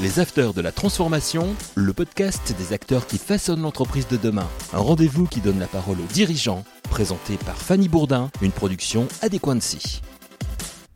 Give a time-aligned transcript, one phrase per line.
[0.00, 4.46] Les Afters de la Transformation, le podcast des acteurs qui façonnent l'entreprise de demain.
[4.72, 10.00] Un rendez-vous qui donne la parole aux dirigeants, présenté par Fanny Bourdin, une production Adéquancy.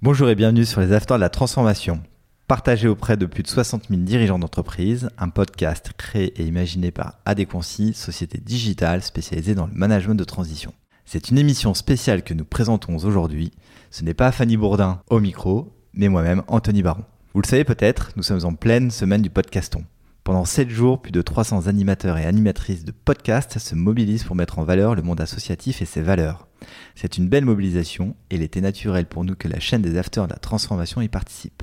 [0.03, 2.01] Bonjour et bienvenue sur les Afters de la Transformation.
[2.47, 7.19] Partagé auprès de plus de 60 000 dirigeants d'entreprise, un podcast créé et imaginé par
[7.25, 10.73] Adéquancy, société digitale spécialisée dans le management de transition.
[11.07, 13.51] C'est une émission spéciale que nous présentons aujourd'hui.
[13.91, 17.03] Ce n'est pas Fanny Bourdin au micro, mais moi-même, Anthony Baron.
[17.35, 19.87] Vous le savez peut-être, nous sommes en pleine semaine du podcaston.
[20.23, 24.59] Pendant 7 jours, plus de 300 animateurs et animatrices de podcasts se mobilisent pour mettre
[24.59, 26.47] en valeur le monde associatif et ses valeurs.
[26.95, 30.27] C'est une belle mobilisation et il était naturel pour nous que la chaîne des Afters
[30.27, 31.63] de la transformation y participe.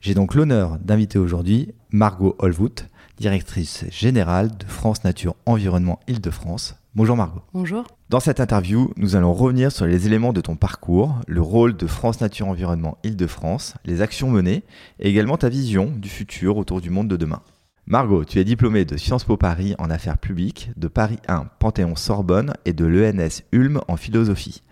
[0.00, 6.76] J'ai donc l'honneur d'inviter aujourd'hui Margot Holvoot, directrice générale de France Nature Environnement Île-de-France.
[6.94, 7.42] Bonjour Margot.
[7.52, 7.84] Bonjour.
[8.08, 11.86] Dans cette interview, nous allons revenir sur les éléments de ton parcours, le rôle de
[11.86, 14.62] France Nature Environnement Île-de-France, les actions menées
[15.00, 17.42] et également ta vision du futur autour du monde de demain.
[17.86, 21.96] Margot, tu es diplômée de Sciences Po Paris en affaires publiques, de Paris 1 Panthéon
[21.96, 24.62] Sorbonne et de l'ENS Ulm en philosophie.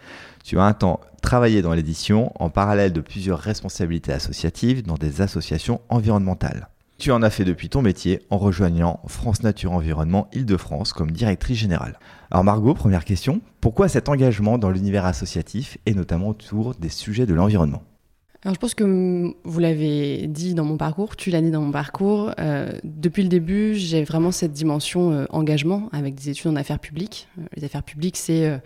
[0.45, 5.21] Tu as un temps travaillé dans l'édition en parallèle de plusieurs responsabilités associatives dans des
[5.21, 6.69] associations environnementales.
[7.03, 11.59] Tu en as fait depuis ton métier en rejoignant France Nature Environnement Île-de-France comme directrice
[11.59, 11.99] générale.
[12.31, 17.27] Alors Margot, première question, pourquoi cet engagement dans l'univers associatif et notamment autour des sujets
[17.27, 17.83] de l'environnement?
[18.45, 21.73] Alors je pense que vous l'avez dit dans mon parcours, tu l'as dit dans mon
[21.73, 22.35] parcours.
[22.39, 26.79] Euh, depuis le début, j'ai vraiment cette dimension euh, engagement avec des études en affaires
[26.79, 27.27] publiques.
[27.37, 28.61] Euh, les affaires publiques, c'est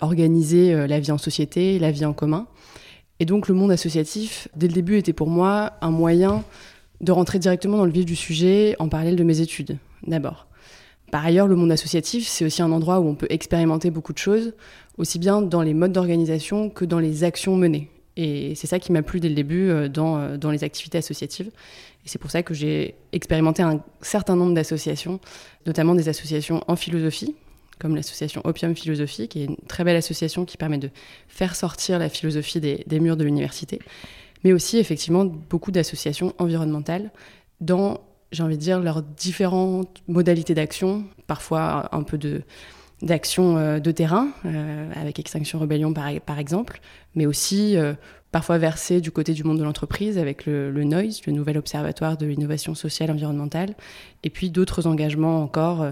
[0.00, 2.46] organiser la vie en société, la vie en commun.
[3.20, 6.44] Et donc le monde associatif, dès le début, était pour moi un moyen
[7.04, 10.46] de rentrer directement dans le vif du sujet en parallèle de mes études, d'abord.
[11.12, 14.18] Par ailleurs, le monde associatif, c'est aussi un endroit où on peut expérimenter beaucoup de
[14.18, 14.52] choses,
[14.98, 17.90] aussi bien dans les modes d'organisation que dans les actions menées.
[18.16, 20.98] Et c'est ça qui m'a plu dès le début euh, dans, euh, dans les activités
[20.98, 21.48] associatives.
[22.04, 25.20] Et c'est pour ça que j'ai expérimenté un certain nombre d'associations,
[25.66, 27.34] notamment des associations en philosophie,
[27.78, 30.90] comme l'association Opium Philosophie, qui est une très belle association qui permet de
[31.28, 33.80] faire sortir la philosophie des, des murs de l'université
[34.44, 37.10] mais aussi effectivement beaucoup d'associations environnementales
[37.60, 38.00] dans,
[38.30, 42.42] j'ai envie de dire, leurs différentes modalités d'action, parfois un peu de
[43.02, 46.80] d'action euh, de terrain, euh, avec Extinction Rebellion par, par exemple,
[47.14, 47.92] mais aussi euh,
[48.30, 52.16] parfois versées du côté du monde de l'entreprise avec le, le, NOISE, le Nouvel Observatoire
[52.16, 53.74] de l'innovation sociale environnementale,
[54.22, 55.86] et puis d'autres engagements encore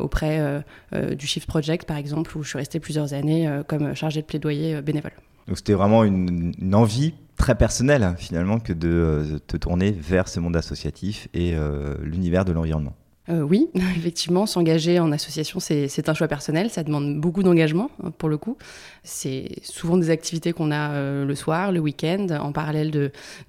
[0.00, 4.26] auprès du Shift Project, par exemple, où je suis restée plusieurs années comme chargée de
[4.26, 5.12] plaidoyer bénévole.
[5.46, 10.28] Donc c'était vraiment une envie très personnel hein, finalement que de euh, te tourner vers
[10.28, 12.94] ce monde associatif et euh, l'univers de l'environnement.
[13.30, 18.10] Euh, oui, effectivement, s'engager en association, c'est un choix personnel, ça demande beaucoup d'engagement hein,
[18.16, 18.56] pour le coup.
[19.04, 22.90] C'est souvent des activités qu'on a le soir, le week-end, en parallèle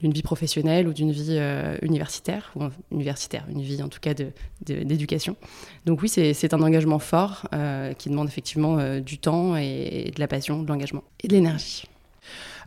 [0.02, 1.40] d'une vie professionnelle ou d'une vie
[1.82, 4.14] universitaire, ou universitaire, une vie en tout cas
[4.66, 5.38] d'éducation.
[5.86, 7.48] Donc oui, c'est un engagement fort
[7.98, 11.89] qui demande effectivement du temps et de la passion, de l'engagement et de l'énergie.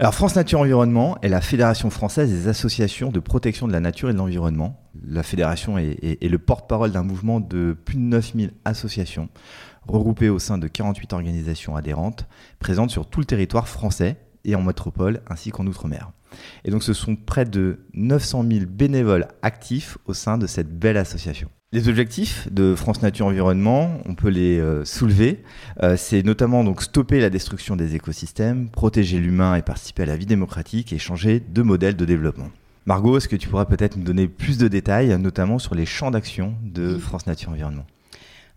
[0.02, 4.10] Alors France Nature Environnement est la fédération française des associations de protection de la nature
[4.10, 4.82] et de l'environnement.
[5.06, 9.28] La fédération est, le porte-parole d'un mouvement de plus de 9000 associations
[9.86, 12.26] regroupées au sein de 48 organisations adhérentes
[12.58, 16.10] présentes sur tout le territoire français et en métropole ainsi qu'en outre-mer.
[16.64, 20.96] Et donc ce sont près de 900 000 bénévoles actifs au sein de cette belle
[20.96, 21.48] association.
[21.74, 25.42] Les objectifs de France Nature Environnement, on peut les euh, soulever.
[25.82, 30.18] Euh, c'est notamment donc stopper la destruction des écosystèmes, protéger l'humain et participer à la
[30.18, 32.50] vie démocratique et changer de modèle de développement.
[32.84, 36.10] Margot, est-ce que tu pourras peut-être nous donner plus de détails, notamment sur les champs
[36.10, 37.86] d'action de France Nature Environnement?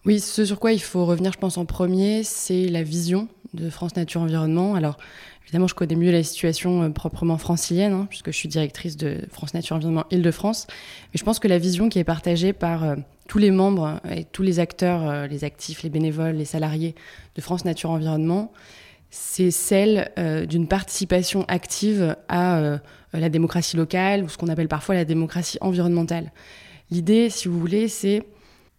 [0.06, 3.70] Oui, ce sur quoi il faut revenir, je pense, en premier, c'est la vision de
[3.70, 4.76] France Nature Environnement.
[4.76, 4.98] Alors,
[5.46, 9.20] Évidemment, je connais mieux la situation euh, proprement francilienne, hein, puisque je suis directrice de
[9.32, 10.66] France Nature Environnement Île-de-France.
[10.68, 12.96] Mais je pense que la vision qui est partagée par euh,
[13.28, 16.96] tous les membres et tous les acteurs, euh, les actifs, les bénévoles, les salariés
[17.36, 18.52] de France Nature Environnement,
[19.12, 20.12] c'est celle
[20.50, 22.80] d'une participation active à
[23.14, 26.34] la démocratie locale, ou ce qu'on appelle parfois la démocratie environnementale.
[26.92, 28.24] L'idée, si vous voulez, c'est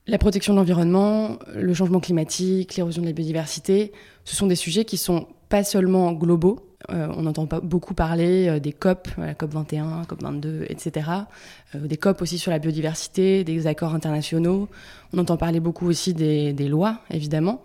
[0.06, 3.92] la protection de l'environnement, le changement climatique, l'érosion de la biodiversité.
[4.24, 6.60] Ce sont des sujets qui sont pas seulement globaux.
[6.90, 11.10] Euh, on entend pas beaucoup parler euh, des COP, la COP 21, COP 22, etc.
[11.74, 14.68] des COP aussi sur la biodiversité, des accords internationaux.
[15.12, 17.62] On entend parler beaucoup aussi des, lois, évidemment.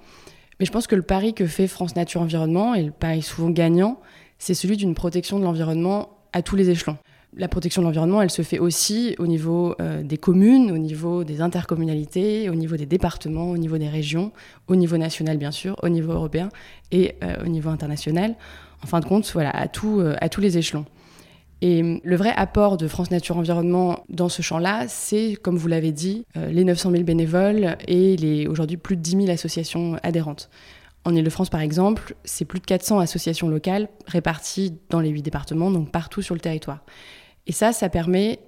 [0.60, 3.50] Mais je pense que le pari que fait France Nature Environnement, et le pari souvent
[3.50, 4.00] gagnant,
[4.40, 6.98] c'est celui d'une protection de l'environnement à tous les échelons
[7.36, 11.24] la protection de l'environnement, elle se fait aussi au niveau euh, des communes, au niveau
[11.24, 14.32] des intercommunalités, au niveau des départements, au niveau des régions,
[14.68, 16.50] au niveau national bien sûr, au niveau européen
[16.92, 18.36] et euh, au niveau international.
[18.84, 20.86] En fin de compte, voilà, à, tout, euh, à tous les échelons.
[21.62, 25.92] Et le vrai apport de France Nature Environnement dans ce champ-là, c'est, comme vous l'avez
[25.92, 30.50] dit, les 900 000 bénévoles et les aujourd'hui plus de 10 000 associations adhérentes.
[31.06, 35.70] En Ile-de-France, par exemple, c'est plus de 400 associations locales réparties dans les huit départements,
[35.70, 36.80] donc partout sur le territoire.
[37.48, 38.40] Et ça, ça permet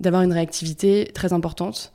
[0.00, 1.92] d'avoir une réactivité très importante,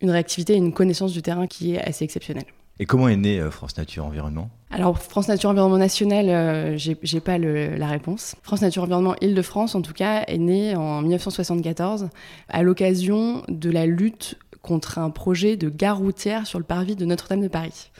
[0.00, 2.46] une réactivité et une connaissance du terrain qui est assez exceptionnelle.
[2.80, 4.50] Et comment est né euh, France Nature Environnement?
[4.70, 8.34] Alors, France Nature Environnement National, euh, j'ai pas la réponse.
[8.42, 12.08] France Nature Environnement Île-de-France, en tout cas, est né en 1974
[12.48, 17.04] à l'occasion de la lutte contre un projet de gare routière sur le parvis de
[17.04, 17.90] Notre-Dame de Paris.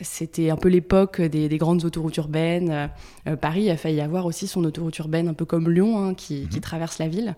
[0.00, 2.90] C'était un peu l'époque des, grandes autoroutes urbaines.
[3.26, 6.48] Euh, Paris a failli avoir aussi son autoroute urbaine, un peu comme Lyon, hein, qui,
[6.52, 6.60] mhm.
[6.60, 7.34] traverse la ville.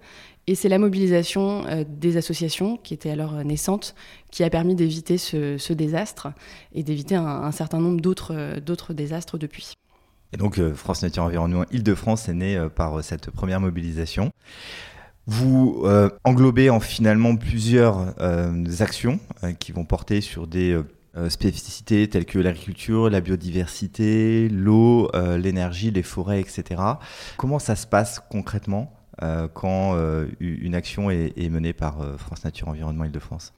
[0.46, 3.94] Et c'est la mobilisation euh, des associations, qui étaient alors euh, naissantes,
[4.30, 6.28] qui a permis d'éviter ce, désastre
[6.74, 9.72] et d'éviter un, certain nombre d'autres désastres depuis.
[10.32, 14.30] Et donc, France Nature Environnement Île-de-France est né par cette première mobilisation.
[15.26, 15.84] Vous
[16.24, 18.14] englobez en finalement plusieurs
[18.80, 19.18] actions
[19.58, 20.80] qui vont porter sur des
[21.28, 26.80] spécificités telles que l'agriculture, la biodiversité, l'eau, euh, l'énergie, les forêts, etc.
[27.36, 28.92] Comment ça se passe concrètement
[29.22, 29.96] euh, quand
[30.38, 33.52] une action est, menée par France Nature Environnement Île-de-France?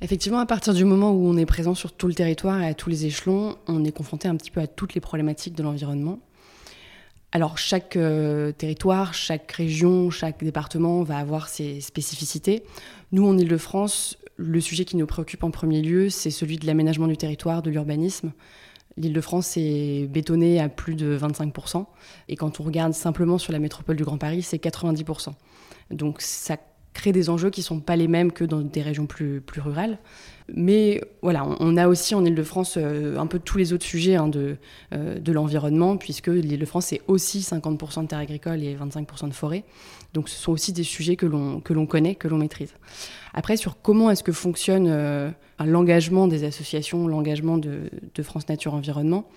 [0.00, 2.74] Effectivement, à partir du moment où on est présent sur tout le territoire et à
[2.74, 6.18] tous les échelons, on est confronté un petit peu à toutes les problématiques de l'environnement.
[7.30, 7.96] Alors chaque
[8.58, 12.64] territoire, chaque région, chaque département va avoir ses spécificités.
[13.12, 17.06] Nous, en Ile-de-France, le sujet qui nous préoccupe en premier lieu, c'est celui de l'aménagement
[17.06, 18.32] du territoire, de l'urbanisme.
[18.96, 21.86] L'Île-de-France est bétonnée à plus de 25%.
[22.28, 25.32] Et quand on regarde simplement sur la métropole du Grand Paris, c'est 90%.
[25.90, 26.56] Donc ça
[26.92, 29.60] crée des enjeux qui ne sont pas les mêmes que dans des régions plus, plus
[29.60, 29.98] rurales.
[30.54, 34.28] Mais voilà, on, a aussi en Ile-de-France euh, un peu tous les autres sujets hein,
[34.28, 34.56] de,
[34.92, 39.64] euh, de l'environnement, puisque l'Île-de-France, c'est aussi 50% de terres agricoles et 25% de forêts.
[40.12, 42.74] Donc ce sont aussi des sujets que l'on connaît, que l'on maîtrise.
[43.32, 45.30] Après, sur comment est-ce que fonctionne euh,
[45.64, 47.88] l'engagement des associations, l'engagement de,
[48.22, 49.28] France Nature Environnement,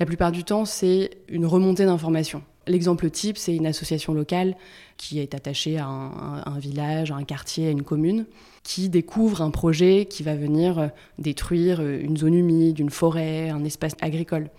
[0.00, 2.42] la plupart du temps, c'est une remontée d'informations.
[2.66, 4.56] L'exemple type, c'est une association locale
[4.96, 8.26] qui est attachée à un, village, à un quartier, à une commune,
[8.62, 10.88] qui découvre un projet qui va venir euh,
[11.18, 14.50] détruire euh, une zone humide, une forêt, un espace agricole.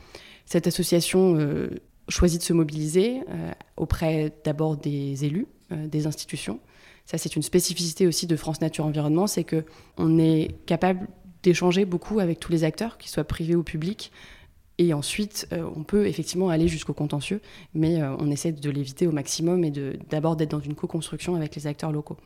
[0.46, 1.40] Cette association
[2.08, 3.22] choisit de se mobiliser
[3.78, 6.60] auprès d'abord des élus, des institutions,
[7.06, 9.64] ça, c'est une spécificité aussi de France Nature Environnement, c'est que
[9.98, 11.08] on est capable
[11.44, 14.12] d'échanger beaucoup avec tous les acteurs, qu'ils soient privés ou publics.
[14.78, 17.40] Et ensuite, euh, on peut effectivement aller jusqu'au contentieux,
[17.74, 19.72] mais euh, on essaie de l'éviter au maximum et
[20.10, 22.18] d'abord d'être dans une co-construction avec les acteurs locaux.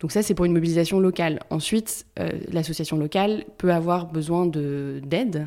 [0.00, 1.40] Donc ça, c'est pour une mobilisation locale.
[1.50, 5.46] Ensuite, euh, l'association locale peut avoir besoin d'aide,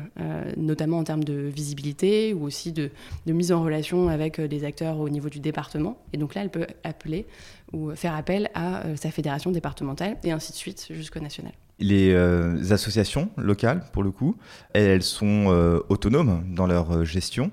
[0.58, 2.90] notamment en termes de visibilité ou aussi de,
[3.26, 5.96] mise en relation avec des acteurs au niveau du département.
[6.12, 7.24] Et donc là, elle peut appeler
[7.72, 11.52] ou faire appel à sa fédération départementale et ainsi de suite jusqu'au national.
[11.82, 14.36] Les associations locales, pour le coup,
[14.72, 15.46] elles, sont
[15.88, 17.50] autonomes dans leur gestion.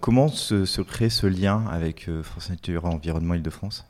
[0.00, 3.84] comment se, crée ce lien avec France Nature Environnement Île-de-France?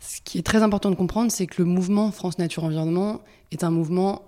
[0.00, 3.64] Ce qui est très important de comprendre, c'est que le mouvement France Nature Environnement est
[3.64, 4.22] un mouvement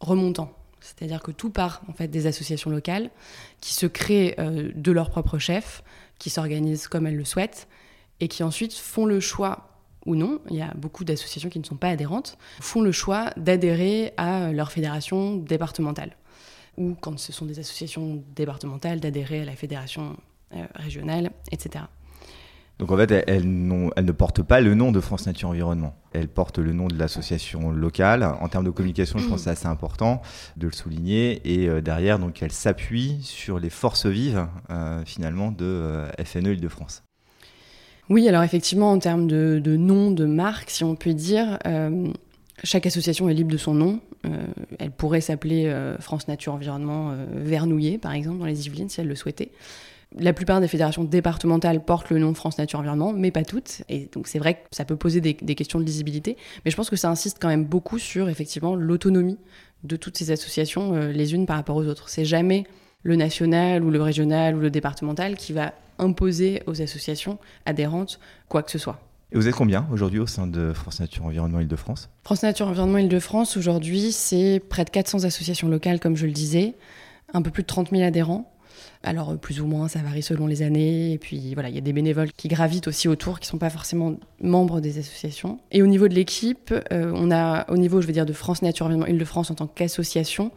[0.00, 0.52] remontant.
[0.80, 3.10] C'est-à-dire que tout part en fait des associations locales
[3.60, 5.84] qui se créent euh, de leur propre chef,
[6.18, 7.68] qui s'organisent comme elles le souhaitent
[8.20, 9.69] et qui ensuite font le choix
[10.06, 13.30] ou non, il y a beaucoup d'associations qui ne sont pas adhérentes, font le choix
[13.36, 16.16] d'adhérer à leur fédération départementale.
[16.78, 20.16] Ou quand ce sont des associations départementales, d'adhérer à la fédération
[20.54, 21.84] euh, régionale, etc.
[22.78, 25.94] Donc en fait, elle, ne porte pas le nom de France Nature Environnement.
[26.12, 28.24] Elle porte le nom de l'association locale.
[28.24, 30.22] En termes de communication, je pense que c'est assez important
[30.56, 31.42] de le souligner.
[31.44, 37.02] Et euh, derrière, donc, elle s'appuie sur les forces vives, euh, finalement, de FNE Île-de-France.
[38.10, 41.58] Oui, alors effectivement, en termes de, nom, de marque, si on peut dire,
[42.64, 44.00] chaque association est libre de son nom.
[44.80, 49.14] elle pourrait s'appeler France Nature Environnement Vernouillet, par exemple, dans les Yvelines, si elle le
[49.14, 49.52] souhaitait.
[50.18, 53.82] La plupart des fédérations départementales portent le nom France Nature Environnement, mais pas toutes.
[53.88, 56.90] Et donc c'est vrai que ça peut poser des, questions de lisibilité, mais je pense
[56.90, 59.38] que ça insiste quand même beaucoup sur effectivement l'autonomie
[59.84, 62.08] de toutes ces associations euh, les unes par rapport aux autres.
[62.08, 62.64] C'est jamais
[63.02, 68.62] le national ou le régional ou le départemental qui va imposer aux associations adhérentes quoi
[68.62, 69.00] que ce soit.
[69.32, 72.10] Et vous êtes combien aujourd'hui au sein de France Nature Environnement Île-de-France?
[72.24, 76.74] France Nature Environnement Île-de-France, aujourd'hui, c'est près de 400 associations locales, comme je le disais,
[77.32, 78.52] un peu plus de 30 000 adhérents.
[79.02, 81.12] Alors plus ou moins, ça varie selon les années.
[81.12, 83.58] Et puis voilà, il y a des bénévoles qui gravitent aussi autour, qui ne sont
[83.58, 85.58] pas forcément membres des associations.
[85.70, 88.62] Et au niveau de l'équipe, euh, on a, au niveau, je veux dire, de France
[88.62, 90.50] Nature Environnement Île-de-France en tant qu'association,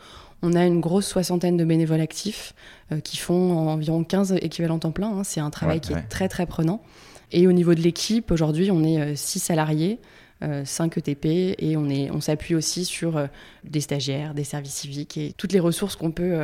[0.43, 2.53] on a une grosse soixantaine de bénévoles actifs
[2.91, 5.09] euh, qui font environ 15 équivalents temps plein.
[5.09, 5.23] Hein.
[5.23, 6.83] C'est un travail qui est très très prenant.
[7.31, 10.00] Et au niveau de l'équipe, aujourd'hui, on est 6 salariés.
[10.65, 13.29] 5 ETP et on, est, on s'appuie aussi sur
[13.63, 16.38] des stagiaires, des services civiques et toutes les ressources qu'on peut,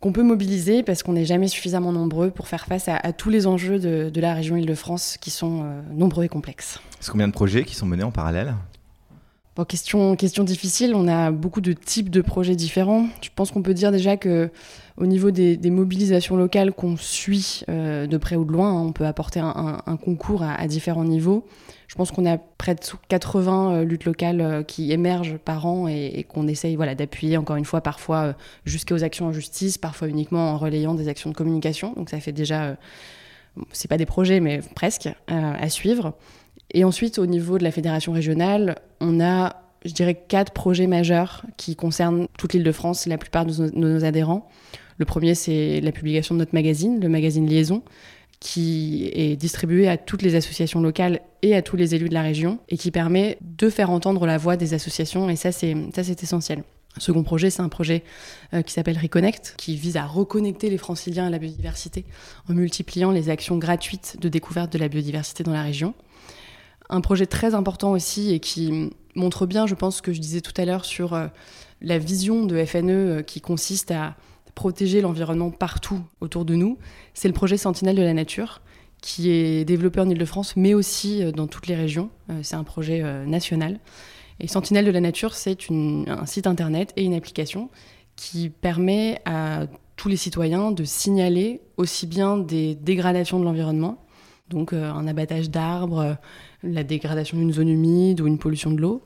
[0.00, 3.46] qu'on peut mobiliser parce qu'on n'est jamais suffisamment nombreux pour faire face à, tous les
[3.46, 6.80] enjeux de, de la région Île-de-France qui sont nombreux et complexes.
[7.00, 8.52] Est-ce combien de projets qui sont menés en parallèle?
[9.56, 13.06] Bon, question, difficile, on a beaucoup de types de projets différents.
[13.22, 14.50] Je pense qu'on peut dire déjà que
[14.96, 18.92] au niveau des, mobilisations locales qu'on suit euh, de près ou de loin, hein, on
[18.92, 21.46] peut apporter un, concours à, différents niveaux.
[21.86, 25.86] Je pense qu'on a près de 80 euh, luttes locales euh, qui émergent par an
[25.86, 28.34] et, qu'on essaye voilà, d'appuyer encore une fois parfois
[28.64, 31.92] jusqu'aux actions en justice, parfois uniquement en relayant des actions de communication.
[31.92, 32.76] Donc ça fait déjà,
[33.70, 36.14] c'est pas des projets mais presque, à suivre.
[36.72, 41.44] Et ensuite, au niveau de la fédération régionale, on a, je dirais, quatre projets majeurs
[41.56, 44.48] qui concernent toute l'île de France la plupart de nos, adhérents.
[44.98, 47.82] Le premier, c'est la publication de notre magazine, le magazine Liaison,
[48.40, 52.22] qui est distribué à toutes les associations locales et à tous les élus de la
[52.22, 56.04] région, et qui permet de faire entendre la voix des associations, et ça, c'est, ça,
[56.04, 56.62] c'est essentiel.
[56.98, 58.04] Second projet, c'est un projet
[58.52, 62.04] euh, qui s'appelle Reconnect, qui vise à reconnecter les franciliens à la biodiversité
[62.48, 65.94] en multipliant les actions gratuites de découverte de la biodiversité dans la région.
[66.90, 70.40] Un projet très important aussi et qui montre bien, je pense, ce que je disais
[70.40, 71.28] tout à l'heure sur euh,
[71.80, 74.16] la vision de FNE euh, qui consiste à
[74.54, 76.78] protéger l'environnement partout autour de nous.
[77.14, 78.60] C'est le projet Sentinelle de la Nature
[79.00, 82.10] qui est développé en Ile-de-France, mais aussi euh, dans toutes les régions.
[82.42, 83.78] C'est un projet national.
[84.40, 87.68] Et Sentinelle de la Nature, c'est un site internet et une application
[88.16, 94.03] qui permet à tous les citoyens de signaler aussi bien des dégradations de l'environnement,
[94.54, 96.16] donc un abattage d'arbres,
[96.62, 99.04] la dégradation d'une zone humide ou une pollution de l'eau,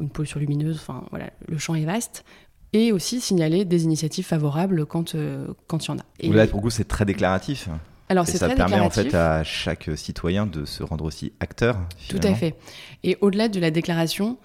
[0.00, 2.24] une pollution lumineuse, enfin voilà, le champ est vaste.
[2.72, 6.04] Et aussi signaler des initiatives favorables quand euh, quand il y en a.
[6.20, 7.68] Et là, pour vous, c'est très déclaratif.
[8.08, 11.78] Alors, c'est ça permet en fait à chaque citoyen de se rendre aussi acteur.
[12.08, 12.56] Tout à fait.
[13.02, 14.36] Et au-delà de la déclaration,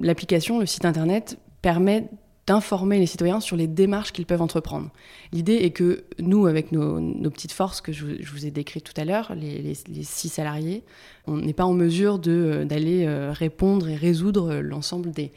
[0.00, 2.08] l'application, le site internet permet
[2.46, 4.90] d'informer les citoyens sur les démarches qu'ils peuvent entreprendre.
[5.32, 9.04] L'idée est que nous, avec nos, petites forces que je, vous ai décrites tout à
[9.04, 10.84] l'heure, les, six salariés,
[11.26, 15.32] on n'est pas en mesure euh, d'aller euh, répondre et résoudre l'ensemble des,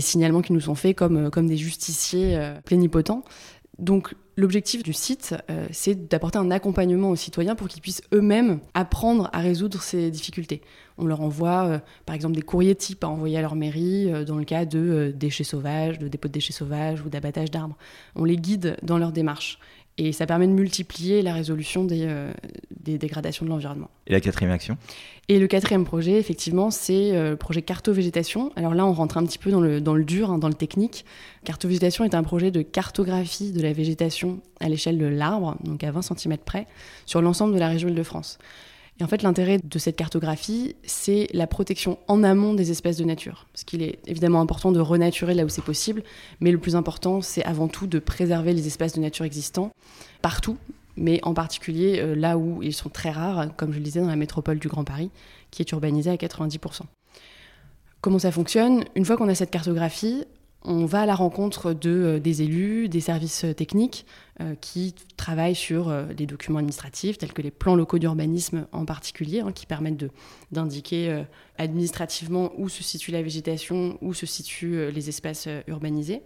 [0.00, 3.24] signalements qui nous sont faits comme, euh, comme des justiciers plénipotents.
[3.78, 8.60] Donc l'objectif du site, euh, c'est d'apporter un accompagnement aux citoyens pour qu'ils puissent eux-mêmes
[8.72, 10.62] apprendre à résoudre ces difficultés.
[10.96, 14.24] On leur envoie euh, par exemple des courriers types à envoyer à leur mairie euh,
[14.24, 17.76] dans le cas de déchets sauvages, de dépôts de déchets sauvages ou d'abattage d'arbres.
[18.14, 19.58] On les guide dans leur démarche.
[19.98, 22.32] Et ça permet de multiplier la résolution des, euh,
[22.80, 23.90] des dégradations de l'environnement.
[24.06, 24.78] Et la quatrième action?
[25.26, 28.52] Et le quatrième projet, effectivement, c'est euh, le projet Carto-Végétation.
[28.54, 30.54] Alors là, on rentre un petit peu dans le, dans le dur, hein, dans le
[30.54, 31.04] technique.
[31.44, 35.90] Carto-Végétation est un projet de cartographie de la végétation à l'échelle de l'arbre, donc à
[35.90, 36.68] 20 cm près,
[37.04, 38.38] sur l'ensemble de la région Île-de-France.
[39.00, 43.04] Et en fait, l'intérêt de cette cartographie, c'est la protection en amont des espèces de
[43.04, 43.46] nature.
[43.52, 46.02] Parce qu'il est évidemment important de renaturer là où c'est possible,
[46.40, 49.70] mais le plus important, c'est avant tout de préserver les espaces de nature existants
[50.20, 50.56] partout,
[50.96, 54.08] mais en particulier euh, là où ils sont très rares, comme je le disais dans
[54.08, 55.10] la métropole du Grand Paris,
[55.52, 56.82] qui est urbanisée à 90%.
[58.00, 58.84] Comment ça fonctionne?
[58.96, 60.24] Une fois qu'on a cette cartographie,
[60.62, 64.04] on va à la rencontre de, euh, des élus, des services euh, techniques
[64.40, 69.40] euh, qui travaillent sur les documents administratifs, tels que les plans locaux d'urbanisme en particulier,
[69.40, 70.04] hein, qui permettent
[70.52, 71.24] d'indiquer
[71.58, 76.22] administrativement où se situe la végétation, où se situent les espaces urbanisés.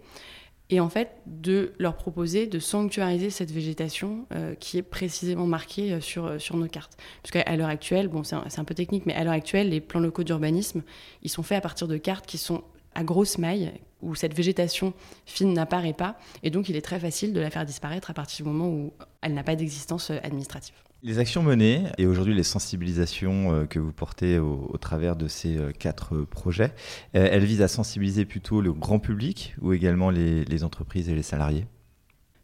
[0.69, 4.27] Et en fait, de leur proposer de sanctuariser cette végétation
[4.59, 6.97] qui est précisément marquée sur, sur nos cartes.
[7.23, 9.99] Puisqu'à l'heure actuelle, bon, c'est un, un, peu technique, mais à l'heure actuelle, les plans
[9.99, 10.83] locaux d'urbanisme,
[11.23, 12.63] ils sont faits à partir de cartes qui sont
[12.95, 13.71] à grosse maille,
[14.03, 14.93] où cette végétation
[15.25, 18.45] fine n'apparaît pas, et donc il est très facile de la faire disparaître à partir
[18.45, 20.75] du moment où elle n'a pas d'existence euh, administrative.
[21.01, 25.57] Les actions menées et aujourd'hui les sensibilisations euh, que vous portez au, travers de ces
[25.57, 26.73] euh, quatre projets,
[27.13, 31.65] elles visent à sensibiliser plutôt le grand public ou également les, entreprises et les salariés?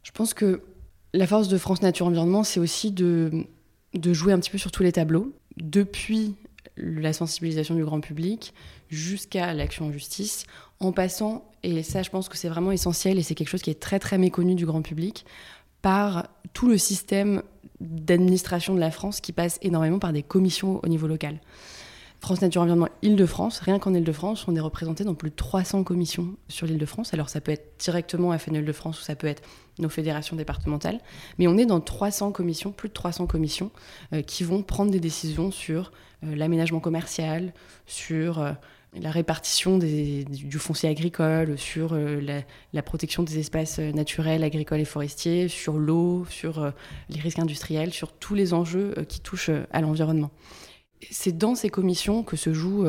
[0.03, 0.61] Je pense que
[1.13, 3.45] la force de France Nature Environnement, c'est aussi de,
[3.93, 5.33] de jouer un petit peu sur tous les tableaux.
[5.57, 6.35] Depuis
[6.75, 8.53] la sensibilisation du grand public
[8.89, 10.45] jusqu'à l'action en justice,
[10.79, 13.69] en passant, et ça je pense que c'est vraiment essentiel et c'est quelque chose qui
[13.69, 15.25] est très très méconnu du grand public,
[15.81, 17.41] par tout le système
[17.79, 21.39] d'administration de la France qui passe énormément par des commissions au niveau local.
[22.19, 26.35] France Nature Environnement Île-de-France, rien qu'en Île-de-France, on est représenté dans plus de 300 commissions
[26.49, 27.13] sur l'Île-de-France.
[27.13, 29.41] Alors ça peut être directement à FNE-Île-de-France ou ça peut être
[29.79, 30.99] nos fédérations départementales,
[31.37, 33.71] mais on est dans 300 commissions, plus de 300 commissions,
[34.13, 35.93] euh, qui vont prendre des décisions sur
[36.25, 37.53] euh, l'aménagement commercial,
[37.85, 38.51] sur euh,
[38.93, 45.77] la répartition du foncier agricole, sur la, protection des espaces naturels, agricoles et forestiers, sur
[45.77, 46.73] l'eau, sur
[47.09, 50.31] les risques industriels, sur tous les enjeux qui touchent à l'environnement.
[51.11, 52.85] C'est dans ces commissions que se joue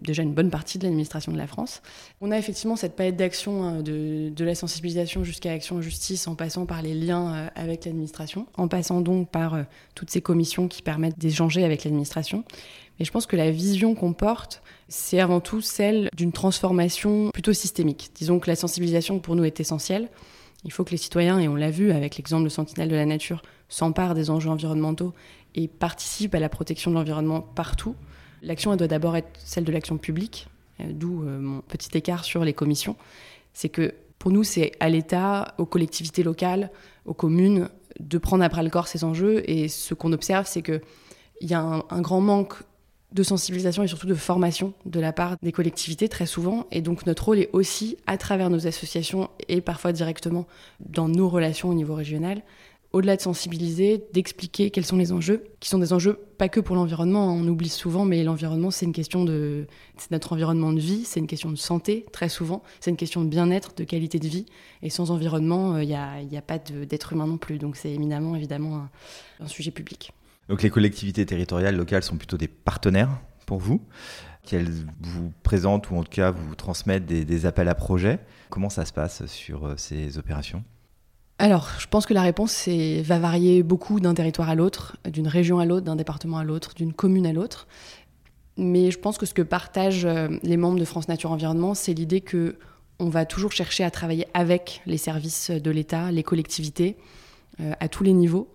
[0.00, 1.82] déjà une bonne partie de l'administration de la France.
[2.20, 6.34] On a effectivement cette palette d'action hein, de, la sensibilisation jusqu'à l'action en justice en
[6.34, 9.62] passant par les liens euh, avec l'administration, en passant donc par euh,
[9.94, 12.44] toutes ces commissions qui permettent d'échanger avec l'administration.
[12.98, 17.52] Mais je pense que la vision qu'on porte, c'est avant tout celle d'une transformation plutôt
[17.52, 18.10] systémique.
[18.14, 20.08] Disons que la sensibilisation pour nous est essentielle.
[20.64, 23.06] Il faut que les citoyens, et on l'a vu avec l'exemple de Sentinelle de la
[23.06, 25.12] Nature, s'emparent des enjeux environnementaux
[25.54, 27.94] et participent à la protection de l'environnement partout.
[28.42, 30.48] L'action, elle doit d'abord être celle de l'action publique,
[30.80, 32.96] euh, d'où euh, mon petit écart sur les commissions.
[33.52, 36.70] C'est que pour nous, c'est à l'État, aux collectivités locales,
[37.04, 37.68] aux communes,
[38.00, 39.48] de prendre à bras le corps ces enjeux.
[39.48, 40.80] Et ce qu'on observe, c'est qu'il
[41.42, 42.54] y a un, grand manque
[43.12, 46.66] de sensibilisation et surtout de formation de la part des collectivités très souvent.
[46.70, 50.46] Et donc notre rôle est aussi, à travers nos associations et parfois directement
[50.80, 52.42] dans nos relations au niveau régional,
[52.92, 56.76] au-delà de sensibiliser, d'expliquer quels sont les enjeux, qui sont des enjeux pas que pour
[56.76, 59.66] l'environnement, hein, on oublie souvent, mais l'environnement, c'est une question de.
[60.10, 63.28] Notre environnement de vie, c'est une question de santé, très souvent, c'est une question de
[63.28, 64.46] bien-être, de qualité de vie,
[64.82, 67.90] et sans environnement, il euh, n'y a, a, pas d'être humain non plus, donc c'est
[67.90, 68.88] éminemment, évidemment,
[69.40, 70.12] un, sujet public.
[70.48, 73.10] Donc les collectivités territoriales locales sont plutôt des partenaires
[73.46, 73.80] pour vous
[74.46, 78.20] qu'elles vous présentent ou en tout cas vous transmettent des, appels à projets.
[78.48, 80.62] Comment ça se passe sur euh, ces opérations?
[81.38, 85.58] Alors, je pense que la réponse va varier beaucoup d'un territoire à l'autre, d'une région
[85.58, 87.66] à l'autre, d'un département à l'autre, d'une commune à l'autre.
[88.56, 91.92] Mais je pense que ce que partagent euh, les membres de France Nature Environnement, c'est
[91.92, 92.56] l'idée que
[92.98, 96.96] on va toujours chercher à travailler avec les services de l'État, les collectivités,
[97.60, 98.48] euh, à tous les niveaux.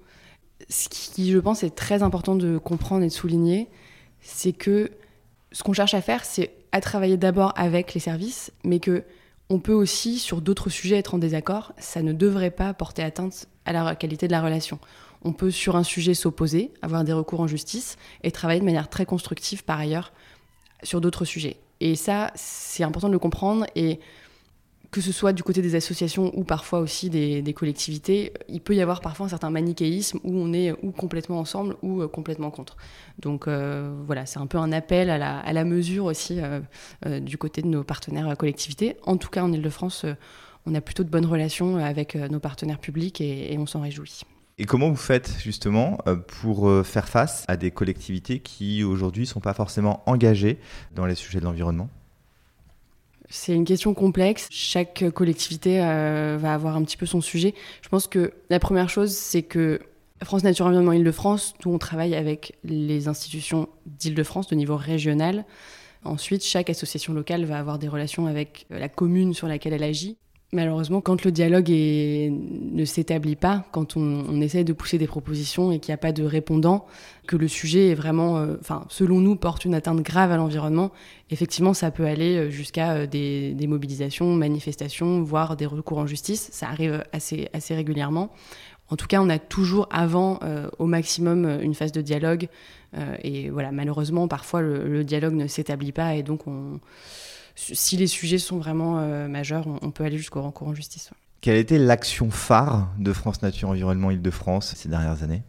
[0.69, 3.67] Ce qui, je pense, est très important de comprendre et de souligner,
[4.21, 4.91] c'est que
[5.51, 9.03] ce qu'on cherche à faire, c'est à travailler d'abord avec les services, mais que
[9.49, 11.73] on peut aussi, sur d'autres sujets, être en désaccord.
[11.77, 14.79] Ça ne devrait pas porter atteinte à la qualité de la relation.
[15.23, 18.89] On peut, sur un sujet, s'opposer, avoir des recours en justice et travailler de manière
[18.89, 20.13] très constructive, par ailleurs,
[20.83, 21.57] sur d'autres sujets.
[21.81, 23.65] Et ça, c'est important de le comprendre.
[23.75, 23.99] Et
[24.91, 28.81] que ce soit du côté des associations ou parfois aussi des, collectivités, il peut y
[28.81, 32.75] avoir parfois un certain manichéisme où on est ou complètement ensemble ou euh, complètement contre.
[33.19, 37.61] Donc euh, voilà, c'est un peu un appel à la, mesure aussi euh, du côté
[37.61, 38.97] de nos partenaires collectivités.
[39.03, 40.05] En tout cas, en Ile-de-France,
[40.65, 44.21] on a plutôt de bonnes relations avec nos partenaires publics et, et on s'en réjouit.
[44.57, 49.39] Et comment vous faites justement pour faire face à des collectivités qui aujourd'hui ne sont
[49.39, 50.59] pas forcément engagées
[50.93, 51.89] dans les sujets de l'environnement?
[53.31, 54.47] C'est une question complexe.
[54.51, 57.55] Chaque collectivité euh, va avoir un petit peu son sujet.
[57.81, 59.79] Je pense que la première chose, c'est que
[60.21, 65.45] France Nature Environnement Île-de-France, nous on travaille avec les institutions d'Île-de-France de niveau régional.
[66.03, 70.17] Ensuite, chaque association locale va avoir des relations avec la commune sur laquelle elle agit.
[70.53, 75.71] Malheureusement, quand le dialogue ne s'établit pas, quand on, on, essaie de pousser des propositions
[75.71, 76.85] et qu'il n'y a pas de répondant,
[77.25, 80.91] que le sujet est vraiment, euh, enfin, selon nous, porte une atteinte grave à l'environnement,
[81.29, 86.05] effectivement, ça peut aller euh, jusqu'à euh, des, des, mobilisations, manifestations, voire des recours en
[86.05, 86.49] justice.
[86.51, 88.29] Ça arrive assez, assez régulièrement.
[88.89, 90.41] En tout cas, on a toujours avant,
[90.77, 92.49] au maximum, une phase de dialogue.
[93.23, 96.81] et voilà, malheureusement, parfois, le, le dialogue ne s'établit pas et donc on
[97.55, 101.11] si les sujets sont vraiment euh, majeurs, on, peut aller jusqu'au recours en justice.
[101.41, 105.41] Quelle été l'action phare de France Nature Environnement Île-de-France ces dernières années?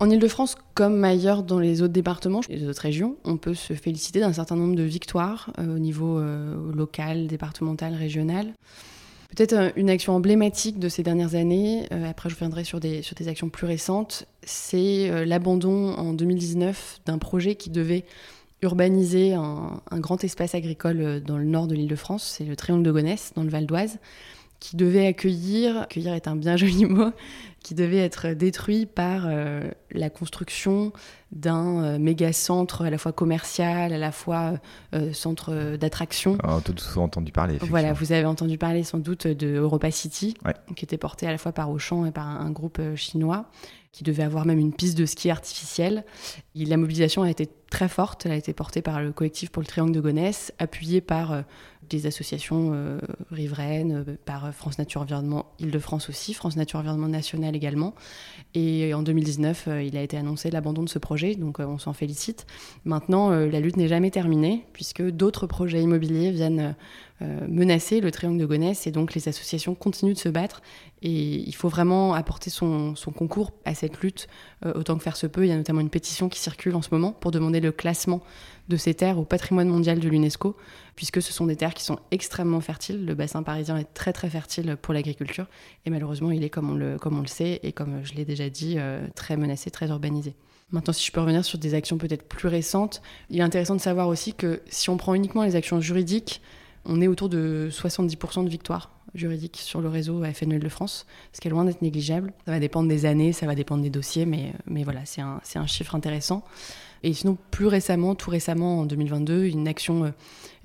[0.00, 3.74] En Ile-de-France, comme ailleurs dans les autres départements et les autres régions, on peut se
[3.74, 8.52] féliciter d'un certain nombre de victoires euh, au niveau euh, local, départemental, régional.
[9.34, 13.28] Peut-être une action emblématique de ces dernières années, après je reviendrai sur des, sur des
[13.28, 18.04] actions plus récentes, c'est l'abandon en 2019 d'un projet qui devait
[18.62, 22.56] urbaniser un, grand espace agricole euh, dans le nord de l'île de France, c'est le
[22.56, 23.98] Triangle de Gonesse, dans le Val d'Oise,
[24.60, 27.10] qui devait accueillir, accueillir est un bien joli mot,
[27.64, 30.92] qui devait être détruit par euh, la construction
[31.32, 34.54] d'un euh, méga centre à la fois commercial, à la fois
[35.12, 36.38] centre d'attraction.
[36.44, 37.58] On a tous entendu parler.
[37.62, 40.34] Voilà, vous avez entendu parler sans doute de Europa City,
[40.76, 43.46] qui était porté à la fois par Auchan et par un groupe chinois
[43.92, 46.04] qui devait avoir même une piste de ski artificielle.
[46.54, 49.66] la mobilisation a été très forte, elle a été portée par le collectif pour le
[49.66, 51.42] Triangle de Gonesse, appuyée par euh,
[51.88, 52.98] des associations euh,
[53.30, 57.94] riveraines, euh, par France Nature Environnement Île-de-France aussi, France Nature Environnement National également.
[58.54, 62.46] Et en 2019, il a été annoncé l'abandon de ce projet, donc on s'en félicite.
[62.84, 66.74] Maintenant, la lutte n'est jamais terminée, puisque d'autres projets immobiliers viennent
[67.22, 70.60] euh, menacer le triangle de Gonesse et donc les associations continuent de se battre
[71.02, 74.28] et il faut vraiment apporter son, concours à cette lutte
[74.64, 75.44] euh, autant que faire se peut.
[75.44, 78.22] Il y a notamment une pétition qui circule en ce moment pour demander le classement
[78.68, 80.56] de ces terres au patrimoine mondial de l'UNESCO
[80.96, 83.04] puisque ce sont des terres qui sont extrêmement fertiles.
[83.04, 85.46] Le bassin parisien est très très fertile pour l'agriculture
[85.86, 88.24] et malheureusement il est comme on le, comme on le sait et comme je l'ai
[88.24, 90.34] déjà dit euh, très menacé, très urbanisé.
[90.70, 93.80] Maintenant, si je peux revenir sur des actions peut-être plus récentes, il est intéressant de
[93.80, 96.40] savoir aussi que si on prend uniquement les actions juridiques,
[96.86, 101.40] on est autour de 70% de victoires juridiques sur le réseau FNL de France, ce
[101.40, 102.32] qui est loin d'être négligeable.
[102.46, 105.40] Ça va dépendre des années, ça va dépendre des dossiers, mais, mais voilà, c'est un,
[105.54, 106.44] un, chiffre intéressant.
[107.02, 110.12] Et sinon, plus récemment, tout récemment, en 2022, une action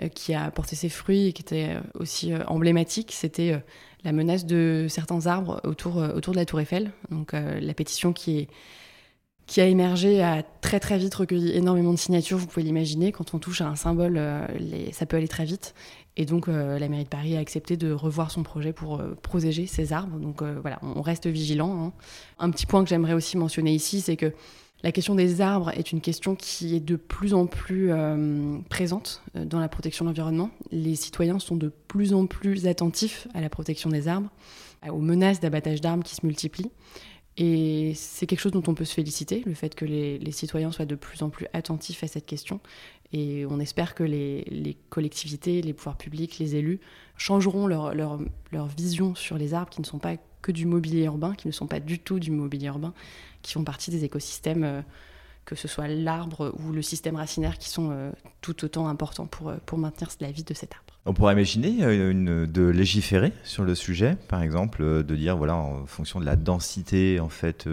[0.02, 3.60] euh, qui a porté ses fruits et qui était euh, aussi euh, emblématique, c'était
[4.04, 6.92] la menace de certains arbres autour, autour de la Tour Eiffel.
[7.10, 8.48] Donc la pétition qui est
[9.48, 13.34] qui a émergé, a très très vite recueilli énormément de signatures, vous pouvez l'imaginer, quand
[13.34, 14.22] on touche à un symbole,
[14.92, 15.74] ça peut aller très vite.
[16.18, 19.94] Et donc la mairie de Paris a accepté de revoir son projet pour protéger ces
[19.94, 20.18] arbres.
[20.18, 21.86] Donc voilà, on reste vigilant.
[21.86, 21.94] Hein.
[22.40, 24.34] Un petit point que j'aimerais aussi mentionner ici, c'est que
[24.84, 29.24] la question des arbres est une question qui est de plus en plus euh, présente
[29.36, 30.52] euh, dans la protection de l'environnement.
[30.72, 34.30] Les citoyens sont de plus en plus attentifs à la protection des arbres,
[34.88, 36.70] aux menaces d'abattage d'arbres qui se multiplient.
[37.38, 40.88] Et c'est quelque chose dont on peut se féliciter, le fait que les, citoyens soient
[40.88, 42.60] de plus en plus attentifs à cette question.
[43.14, 46.80] Et on espère que les, collectivités, les pouvoirs publics, les élus
[47.16, 51.48] changeront leur, vision sur les arbres qui ne sont pas que du mobilier urbain, qui
[51.48, 52.94] ne sont pas du tout du mobilier urbain,
[53.42, 54.82] qui font partie des écosystèmes, euh,
[55.48, 59.50] que ce soit l'arbre ou le système racinaire, qui sont euh, tout autant importants pour,
[59.50, 60.84] euh, pour maintenir la vie de cet arbre.
[61.06, 65.86] On pourrait imaginer une, de légiférer sur le sujet, par exemple, de dire, voilà, en
[65.86, 67.66] fonction de la densité, en fait,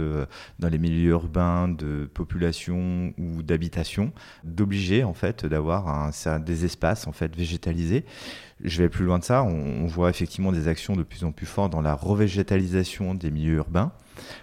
[0.60, 4.12] dans les milieux urbains de population ou d'habitation,
[4.44, 6.12] d'obliger, en fait, d'avoir
[6.46, 8.04] des espaces, en fait, végétalisés.
[8.62, 11.46] Je vais plus loin de ça, on, voit effectivement des actions de plus en plus
[11.46, 13.90] fortes dans la revégétalisation des milieux urbains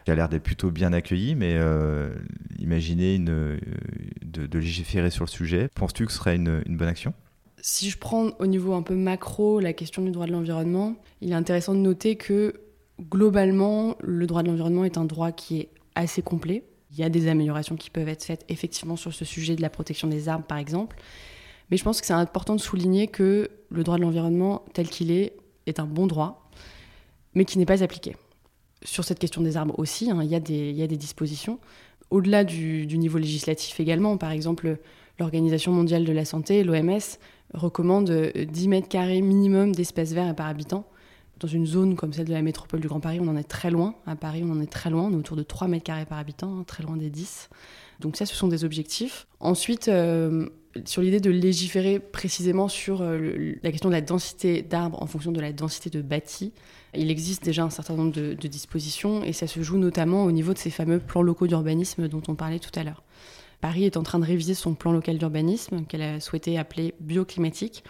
[0.05, 2.13] qui a l'air d'être plutôt bien accueilli, mais euh,
[2.60, 3.57] imaginez euh,
[4.23, 5.69] de, légiférer sur le sujet.
[5.75, 7.13] Penses-tu que ce serait une, bonne action?
[7.62, 11.31] Si je prends au niveau un peu macro la question du droit de l'environnement, il
[11.31, 12.55] est intéressant de noter que
[13.10, 16.63] globalement, le droit de l'environnement est un droit qui est assez complet.
[16.91, 19.69] Il y a des améliorations qui peuvent être faites effectivement sur ce sujet de la
[19.69, 20.97] protection des arbres, par exemple.
[21.69, 25.12] Mais je pense que c'est important de souligner que le droit de l'environnement tel qu'il
[25.12, 25.34] est
[25.67, 26.49] est un bon droit,
[27.34, 28.15] mais qui n'est pas appliqué
[28.83, 31.59] sur cette question des arbres aussi, hein, il, y a des, dispositions.
[32.09, 34.77] Au-delà du, niveau législatif également, par exemple,
[35.19, 36.99] l'Organisation mondiale de la santé, l'OMS,
[37.53, 40.87] recommande 10 mètres carrés minimum d'espace vert par habitant.
[41.39, 43.71] Dans une zone comme celle de la métropole du Grand Paris, on en est très
[43.71, 43.95] loin.
[44.05, 45.09] À Paris, on en est très loin.
[45.11, 47.49] On est autour de 3 mètres carrés par habitant, hein, très loin des 10.
[47.99, 49.27] Donc ça, ce sont des objectifs.
[49.39, 50.47] Ensuite, euh,
[50.85, 55.31] sur l'idée de légiférer précisément sur euh, la question de la densité d'arbres en fonction
[55.31, 56.53] de la densité de bâtis,
[56.95, 60.54] il existe déjà un certain nombre de, dispositions et ça se joue notamment au niveau
[60.54, 63.04] de ces fameux plans locaux d'urbanisme dont on parlait tout à l'heure.
[63.62, 67.84] Paris est en train de réviser son plan local d'urbanisme qu'elle a souhaité appeler bioclimatique.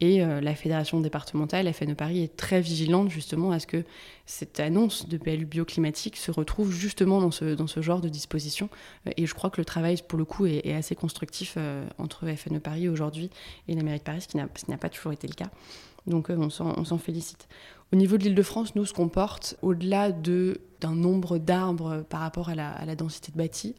[0.00, 3.84] Et euh, la fédération départementale, la FNE Paris, est très vigilante justement à ce que
[4.26, 8.68] cette annonce de PLU bioclimatique se retrouve justement dans ce, dans ce genre de disposition.
[9.06, 12.28] Euh, et je crois que le travail, pour le coup, est, assez constructif euh, entre
[12.34, 13.30] FNE Paris aujourd'hui
[13.68, 15.50] et la mairie de Paris, ce qui n'a pas toujours été le cas.
[16.06, 17.48] Donc on s'en félicite.
[17.92, 22.20] Au niveau de l'île de France, nous, ce qu'on porte, au-delà d'un nombre d'arbres par
[22.20, 23.74] rapport à la, densité de bâti,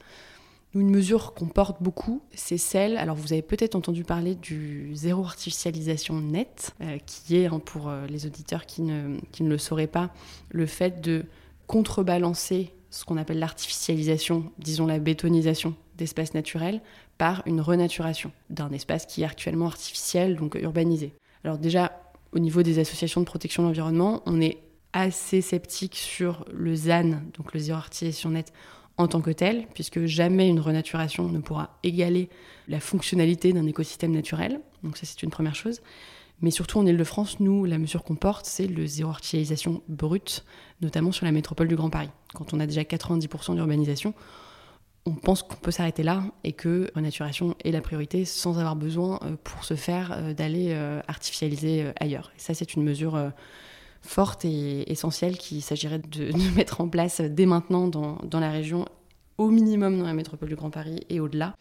[0.73, 5.23] une mesure qu'on porte beaucoup, c'est celle, alors vous avez peut-être entendu parler du zéro
[5.23, 9.57] artificialisation net, euh, qui est, hein, pour euh, les auditeurs qui ne, qui ne le
[9.57, 10.11] sauraient pas,
[10.49, 11.23] le fait de
[11.67, 16.81] contrebalancer ce qu'on appelle l'artificialisation, disons la bétonisation d'espaces naturels,
[17.17, 21.13] par une renaturation d'un espace qui est actuellement artificiel, donc urbanisé.
[21.43, 21.91] Alors déjà,
[22.35, 24.57] au niveau des associations de protection de l'environnement, on est
[24.91, 28.51] assez sceptique sur le ZAN, donc le zéro artificialisation net,
[28.97, 32.29] en tant que tel, puisque jamais une renaturation ne pourra égaler
[32.67, 34.59] la fonctionnalité d'un écosystème naturel.
[34.83, 35.81] Donc ça, c'est une première chose.
[36.41, 40.45] Mais surtout en Ile-de-France, nous, la mesure qu'on porte, c'est le zéro artificialisation brute,
[40.81, 42.09] notamment sur la métropole du Grand Paris.
[42.33, 44.13] Quand on a déjà 90% d'urbanisation,
[45.05, 49.19] on pense qu'on peut s'arrêter là et que renaturation est la priorité sans avoir besoin
[49.23, 52.31] euh, pour se faire euh, d'aller euh, artificialiser ailleurs.
[52.37, 53.31] Ça, c'est une mesure
[54.01, 58.85] forte et essentielle qu'il s'agirait de, mettre en place dès maintenant dans la région,
[59.37, 61.55] au minimum dans la métropole du Grand Paris et au-delà.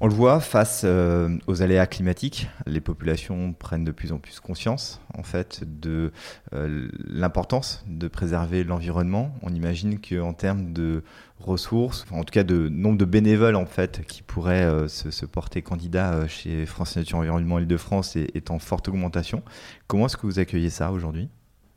[0.00, 4.40] On le voit face euh, aux aléas climatiques, les populations prennent de plus en plus
[4.40, 6.10] conscience en fait de
[6.52, 9.32] euh, l'importance de préserver l'environnement.
[9.42, 11.04] On imagine qu'en termes de
[11.38, 15.62] ressources, en tout cas de nombre de bénévoles en fait qui pourraient euh, se, porter
[15.62, 19.42] candidat chez France Nature Environnement Île-de-France est, en forte augmentation.
[19.86, 21.28] Comment est-ce que vous accueillez ça aujourd'hui?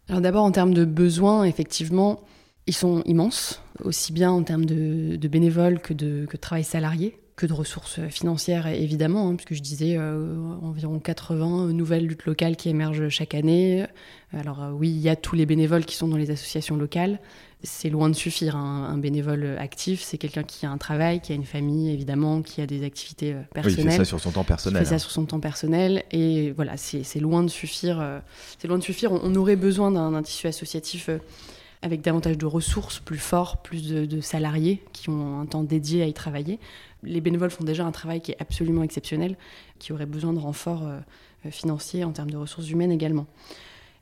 [0.10, 2.21] Alors d'abord en termes de besoins, effectivement,
[2.65, 7.54] ils sont immenses, aussi bien en termes de, bénévoles que de travail salarié que de
[7.54, 13.10] ressources financières, évidemment, hein, puisque je disais euh, environ 80 nouvelles luttes locales qui émergent
[13.10, 13.86] chaque année.
[14.34, 17.19] Alors euh, oui, il y a tous les bénévoles qui sont dans les associations locales,
[17.62, 18.56] c'est loin de suffire.
[18.56, 22.41] Un, un bénévole actif, c'est quelqu'un qui a un travail, qui a une famille, évidemment,
[22.41, 23.78] qui a des activités personnelles.
[23.78, 24.82] Oui, il fait ça sur son temps personnel.
[24.82, 26.04] Il fait ça sur son temps personnel.
[26.10, 28.04] Et voilà, c'est loin de suffire.
[28.58, 29.12] c'est loin de suffire.
[29.12, 31.12] On, aurait besoin d'un tissu associatif
[31.82, 36.08] avec davantage de ressources, plus fort, plus de, salariés qui ont un temps dédié à
[36.08, 36.60] y travailler.
[37.04, 39.38] Les bénévoles font déjà un travail qui est absolument exceptionnel,
[39.80, 41.00] qui aurait besoin de renforts euh,
[41.52, 43.28] financiers en termes de ressources humaines également.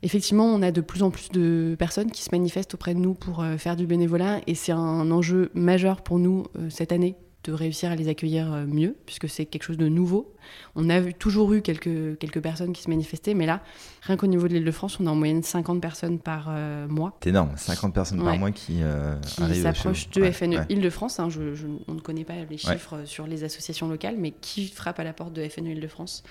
[0.02, 3.14] Effectivement, on a de plus en plus de personnes qui se manifestent auprès de nous
[3.14, 7.16] pour euh, faire du bénévolat et c'est un enjeu majeur pour nous euh, cette année
[7.46, 10.32] de réussir à les accueillir euh, mieux, puisque c'est quelque chose de nouveau.
[10.74, 13.62] On a toujours eu quelques, quelques personnes qui se manifestaient, mais là,
[14.02, 16.88] rien qu'au niveau de l'île de France, on a en moyenne 50 personnes par euh,
[16.88, 17.16] mois.
[17.22, 21.20] C'est énorme, 50 personnes par mois qui, euh, qui s'approchent de FNE Île-de-France.
[21.20, 21.40] Hein, je,
[21.88, 25.12] on ne connaît pas les chiffres sur les associations locales, mais qui frappent à la
[25.12, 26.22] porte de FNE Île-de-France.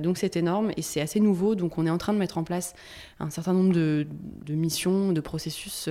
[0.00, 1.54] donc c'est énorme et c'est assez nouveau.
[1.54, 2.74] Donc on est en train de mettre en place
[3.18, 4.06] un certain nombre de,
[4.46, 5.88] de missions, de processus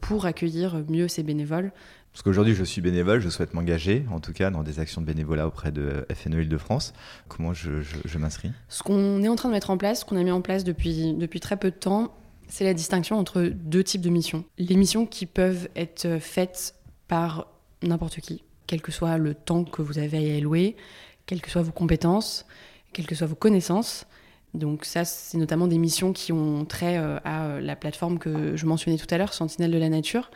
[0.00, 1.72] pour accueillir mieux ces bénévoles.
[2.18, 5.06] Parce qu'aujourd'hui, je suis bénévole, je souhaite m'engager, en tout cas, dans des actions de
[5.06, 6.92] bénévolat auprès de FNE Île-de-France.
[7.28, 7.70] Comment je,
[8.18, 8.50] m'inscris?
[8.68, 10.64] Ce qu'on est en train de mettre en place, ce qu'on a mis en place
[10.64, 12.12] depuis, depuis très peu de temps,
[12.48, 14.44] c'est la distinction entre deux types de missions.
[14.58, 16.74] Les missions qui peuvent être faites
[17.06, 17.46] par
[17.84, 20.74] n'importe qui, quel que soit le temps que vous avez à y allouer,
[21.24, 22.46] quelles que soient vos compétences,
[22.92, 24.06] quelles que soient vos connaissances,
[24.54, 28.56] donc ça, c'est notamment des missions qui ont trait euh, à euh, la plateforme que
[28.56, 30.30] je mentionnais tout à l'heure, Sentinelle de la Nature.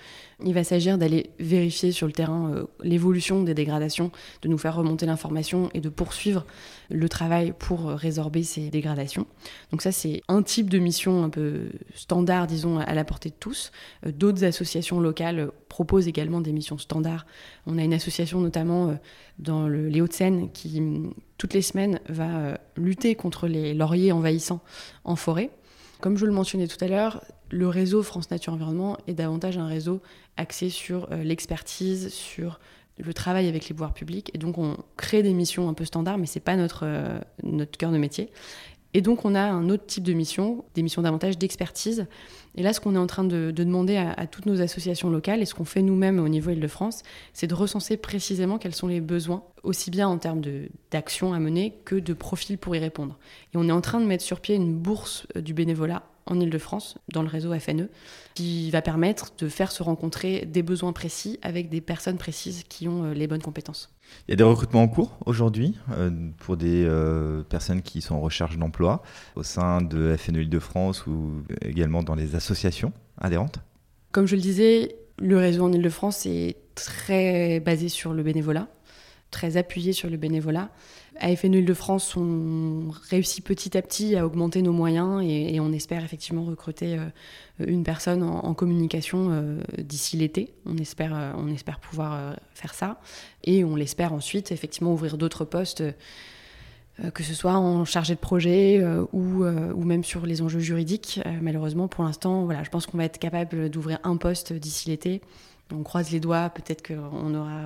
[0.44, 4.76] Il va s'agir d'aller vérifier sur le terrain euh, l'évolution des dégradations, de nous faire
[4.76, 6.44] remonter l'information et de poursuivre
[6.90, 9.26] le travail pour résorber ces dégradations.
[9.70, 13.34] Donc ça, c'est un type de mission un peu standard, disons, à la portée de
[13.40, 13.72] tous.
[14.04, 17.24] D'autres associations locales proposent également des missions standards.
[17.66, 18.94] On a une association notamment
[19.38, 20.78] dans le, les Hauts-de-Seine qui
[21.42, 24.60] toutes les semaines, va euh, lutter contre les lauriers envahissants
[25.02, 25.50] en forêt.
[26.00, 29.66] Comme je le mentionnais tout à l'heure, le réseau France Nature Environnement est davantage un
[29.66, 30.00] réseau
[30.36, 32.60] axé sur euh, l'expertise, sur
[32.96, 34.30] le travail avec les pouvoirs publics.
[34.34, 37.76] Et donc, on crée des missions un peu standards, mais ce n'est pas euh, notre
[37.76, 38.30] cœur de métier.
[38.94, 42.06] Et donc, on a un autre type de mission, des missions davantage d'expertise.
[42.54, 45.46] Et là, ce qu'on est en train de, demander à, toutes nos associations locales et
[45.46, 47.02] ce qu'on fait nous-mêmes au niveau Île-de-France,
[47.32, 50.42] c'est de recenser précisément quels sont les besoins, aussi bien en termes
[50.90, 53.18] d'actions à mener que de profils pour y répondre.
[53.54, 56.38] Et on est en train de mettre sur pied une bourse euh, du bénévolat en
[56.38, 57.88] Ile-de-France, dans le réseau FNE,
[58.34, 62.88] qui va permettre de faire se rencontrer des besoins précis avec des personnes précises qui
[62.88, 63.91] ont euh, les bonnes compétences.
[64.26, 68.14] Il y a des recrutements en cours aujourd'hui euh, pour des euh, personnes qui sont
[68.14, 69.02] en recherche d'emploi
[69.36, 73.58] au sein de FNE Ile-de-France ou également dans les associations adhérentes
[74.12, 78.68] Comme je le disais, le réseau en Ile-de-France est très basé sur le bénévolat,
[79.30, 80.70] très appuyé sur le bénévolat.
[81.20, 86.04] À FNE Île-de-France, on réussit petit à petit à augmenter nos moyens et, on espère
[86.04, 87.04] effectivement recruter euh,
[87.66, 90.54] une personne en, communication euh, d'ici l'été.
[90.64, 93.00] On espère, euh, pouvoir faire ça
[93.44, 95.82] et on l'espère ensuite effectivement ouvrir d'autres postes
[97.14, 101.20] que ce soit en chargé de projet ou, même sur les enjeux juridiques.
[101.40, 105.22] malheureusement, pour l'instant, je pense qu'on va être capable d'ouvrir un poste d'ici l'été
[105.70, 107.60] on croise les doigts, peut-être qu'on aura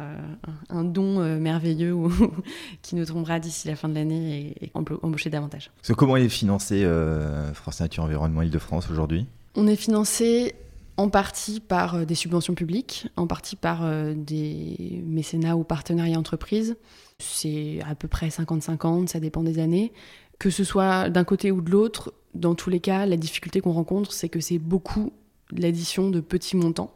[0.69, 1.97] un don euh, merveilleux
[2.83, 5.71] qui nous tombera d'ici la fin de l'année et, embaucher davantage.
[5.97, 9.27] comment est financé euh, France Nature Environnement Île-de-France aujourd'hui?
[9.55, 10.55] On est financé
[10.97, 16.77] en partie par euh, des subventions publiques, en partie par des mécénats ou partenariats entreprises.
[17.19, 19.93] C'est à peu près 50-50, ça dépend des années.
[20.39, 23.73] Que ce soit d'un côté ou de l'autre, dans tous les cas, la difficulté qu'on
[23.73, 25.13] rencontre, c'est que c'est beaucoup
[25.51, 26.93] l'addition de petits montants.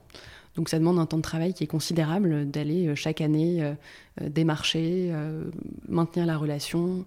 [0.61, 3.73] Donc ça demande un temps de travail qui est considérable d'aller euh, chaque année euh,
[4.21, 5.11] euh, démarcher,
[5.89, 7.07] maintenir la relation,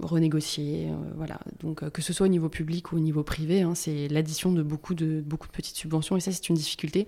[0.00, 0.88] renégocier.
[1.16, 1.38] voilà.
[1.60, 4.64] Donc que ce soit au niveau public ou au niveau privé, hein, c'est l'addition de
[4.64, 7.06] beaucoup, de beaucoup de petites subventions et ça c'est une difficulté.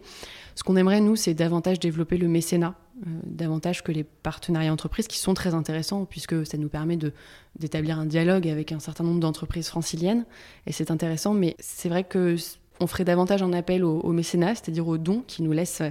[0.54, 2.76] Ce qu'on aimerait nous, c'est davantage développer le mécénat,
[3.24, 6.96] davantage que les partenariats entreprises qui sont très intéressants puisque ça nous permet
[7.58, 10.26] d'établir un dialogue avec un certain nombre d'entreprises franciliennes
[10.68, 12.36] et c'est intéressant, mais c'est vrai que
[12.82, 15.82] on ferait davantage un appel au, mécénat, c'est-à-dire aux dons qui nous laissent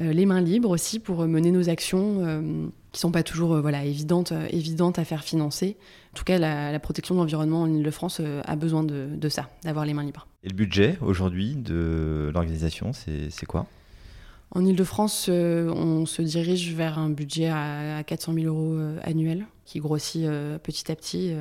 [0.00, 3.60] euh, les mains libres aussi pour mener nos actions euh, qui sont pas toujours euh,
[3.60, 5.76] voilà, évidentes, évidentes à faire financer.
[6.12, 9.94] En tout cas, la, protection de l'environnement en Ile-de-France a besoin de, ça, d'avoir les
[9.94, 10.26] mains libres.
[10.44, 13.66] Et le budget aujourd'hui de l'organisation, c'est quoi?
[14.50, 20.26] En Ile-de-France, on se dirige vers un budget à, 400 000 euros annuel qui grossit
[20.62, 21.34] petit à petit.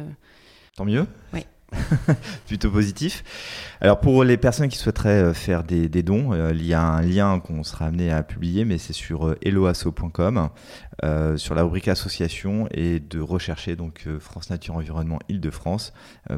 [0.75, 1.07] Tant mieux?
[1.33, 1.39] Oui.
[2.47, 3.23] plutôt positif.
[3.81, 7.01] Alors pour les personnes qui souhaiteraient euh, faire des, dons, euh, il y a un
[7.01, 10.49] lien qu'on sera amené à publier, mais c'est sur helloasso.com,
[11.03, 15.93] euh, sur la rubrique association et de rechercher donc France Nature Environnement Île-de-France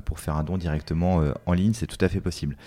[0.06, 2.58] pour faire un don directement en ligne, c'est tout à fait possible.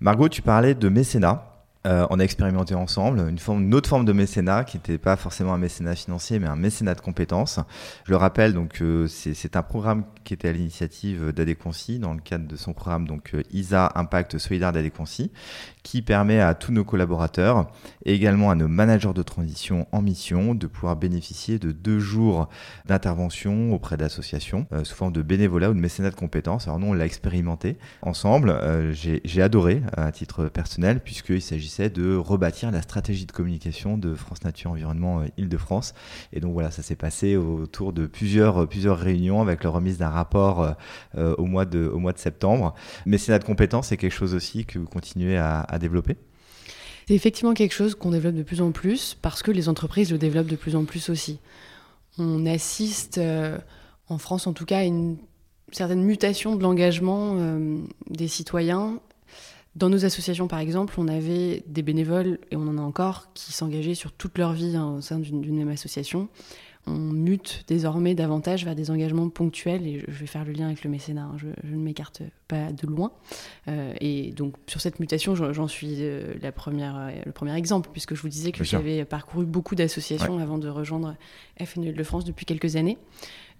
[0.00, 1.59] Margot, tu parlais de mécénat.
[1.86, 5.16] Euh, on a expérimenté ensemble une, forme, une autre forme de mécénat qui n'était pas
[5.16, 7.58] forcément un mécénat financier, mais un mécénat de compétences.
[8.04, 12.20] Je le rappelle, donc euh, c'est un programme qui était à l'initiative d'Adéquancy dans le
[12.20, 15.30] cadre de son programme donc euh, ISA Impact Solidaire d'Adéquancy,
[15.82, 17.70] qui permet à tous nos collaborateurs
[18.04, 22.48] et également à nos managers de transition en mission de pouvoir bénéficier de deux jours
[22.86, 26.66] d'intervention auprès d'associations sous forme de bénévolat ou de mécénat de compétences.
[26.66, 28.54] Alors nous, on l'a expérimenté ensemble.
[28.92, 34.44] J'ai adoré à titre personnel puisqu'il s'agit de rebâtir la stratégie de communication de France
[34.44, 35.94] Nature Environnement euh, Île-de-France.
[36.32, 39.98] Et donc voilà, ça s'est passé autour de plusieurs, euh, plusieurs réunions avec la remise
[39.98, 40.74] d'un rapport
[41.16, 42.74] euh, au, mois de, au mois de septembre.
[43.06, 46.16] Mécénat de compétences, c'est quelque chose aussi que vous continuez à, développer
[47.06, 50.18] c'est effectivement quelque chose qu'on développe de plus en plus parce que les entreprises le
[50.18, 51.40] développent de plus en plus aussi.
[52.18, 53.20] On assiste,
[54.08, 55.16] en France en tout cas, à une
[55.72, 57.36] certaine mutation de l'engagement
[58.08, 59.00] des citoyens
[59.76, 63.52] dans nos associations, par exemple, on avait des bénévoles, et on en a encore, qui
[63.52, 66.28] s'engageaient sur toute leur vie hein, au sein d'une même association.
[66.86, 70.82] On mute désormais davantage vers des engagements ponctuels, et je vais faire le lien avec
[70.82, 73.12] le mécénat, hein, je, ne m'écarte pas de loin.
[73.68, 77.90] Euh, et donc, sur cette mutation, j'en suis euh, la première, euh, le premier exemple,
[77.92, 81.16] puisque je vous disais que j'avais parcouru beaucoup d'associations avant de rejoindre
[81.62, 82.98] FNL de France depuis quelques années.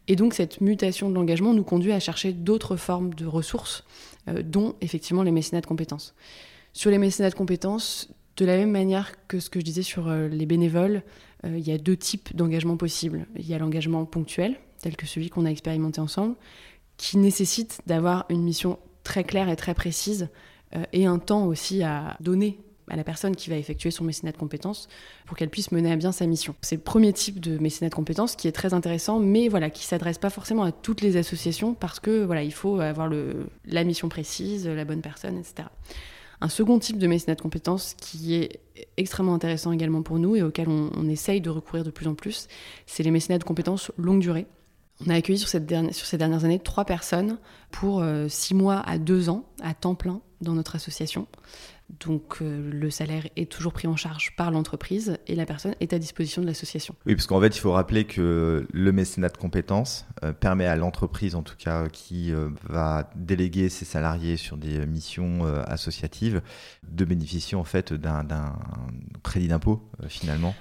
[0.08, 3.84] Et donc cette mutation de l'engagement nous conduit à chercher d'autres formes de ressources,
[4.26, 6.14] dont effectivement les mécénats de compétences.
[6.72, 10.10] Sur les mécénats de compétences, de la même manière que ce que je disais sur
[10.10, 11.02] les bénévoles,
[11.44, 13.26] euh, il y a deux types d'engagement possibles.
[13.36, 16.36] Il y a l'engagement ponctuel, tel que celui qu'on a expérimenté ensemble,
[16.96, 20.28] qui nécessite d'avoir une mission très claire et très précise
[20.92, 22.58] et un temps aussi à donner
[22.90, 24.88] à la personne qui va effectuer son mécénat de compétences
[25.26, 26.54] pour qu'elle puisse mener à bien sa mission.
[26.60, 29.84] C'est le premier type de mécénat de compétences qui est très intéressant, mais voilà, qui
[29.84, 33.84] s'adresse pas forcément à toutes les associations parce que voilà, il faut avoir le, la
[33.84, 35.68] mission précise, la bonne personne, etc.
[36.40, 38.60] Un second type de mécénat de compétences qui est
[38.96, 42.48] extrêmement intéressant également pour nous et auquel on, essaye de recourir de plus en plus,
[42.86, 44.46] c'est les mécénats de compétences longue durée.
[45.06, 47.38] On a accueilli sur, ces dernières années trois personnes
[47.70, 51.26] pour euh, six mois à deux ans à temps plein dans notre association.
[51.98, 55.92] Donc euh, le salaire est toujours pris en charge par l'entreprise et la personne est
[55.92, 56.94] à disposition de l'association.
[57.04, 60.76] Oui, parce qu'en fait, il faut rappeler que le mécénat de compétences euh, permet à
[60.76, 66.42] l'entreprise, en tout cas, qui euh, va déléguer ses salariés sur des missions associatives,
[66.88, 68.24] de bénéficier en fait d'un
[69.22, 70.54] crédit d'impôt finalement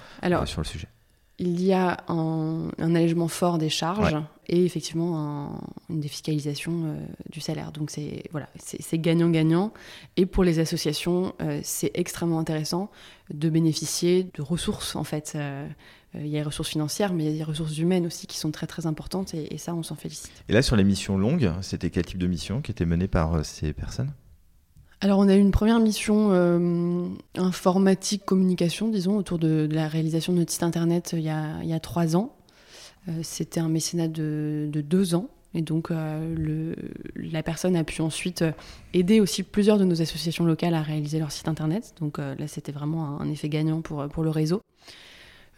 [0.45, 0.87] sur le sujet.
[1.37, 4.15] il y a un, allègement fort des charges
[4.49, 7.71] et effectivement une défiscalisation euh, du salaire.
[7.71, 9.71] Donc c'est voilà, c'est gagnant-gagnant.
[10.17, 12.91] Et pour les associations, euh, c'est extrêmement intéressant
[13.33, 15.33] de bénéficier de ressources en fait.
[15.35, 15.67] Euh,
[16.15, 18.38] il y a les ressources financières, mais il y a des ressources humaines aussi qui
[18.38, 20.31] sont très très importantes et, et ça, on s'en félicite.
[20.49, 23.45] Et là, sur les missions longues, c'était quel type de mission qui était menée par
[23.45, 24.12] ces personnes?
[25.01, 27.07] Alors, on a eu une première mission euh,
[27.38, 32.17] informatique communication, disons, autour de, la réalisation de notre site internet il, y a, trois
[32.17, 32.35] ans.
[33.10, 35.28] Euh, c'était un mécénat de, deux ans.
[35.56, 36.76] Et donc, le,
[37.15, 38.45] la personne a pu ensuite
[38.93, 41.95] aider aussi plusieurs de nos associations locales à réaliser leur site internet.
[42.00, 44.62] Donc là, c'était vraiment un, effet gagnant pour, le réseau.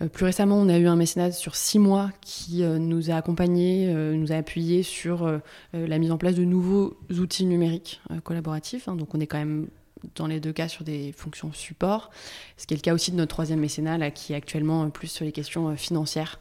[0.02, 3.16] Euh, plus récemment, on a eu un mécénat sur six mois qui euh, nous a
[3.16, 5.40] accompagnés, euh, nous a appuyés sur
[5.74, 8.88] la mise en place de nouveaux outils numériques collaboratifs.
[8.88, 8.96] Hein.
[8.96, 9.68] donc on est quand même
[10.16, 12.10] dans les deux cas sur des fonctions support,
[12.58, 15.26] ce qui est le cas aussi de notre troisième mécénat qui est actuellement plus sur
[15.26, 16.40] les questions financières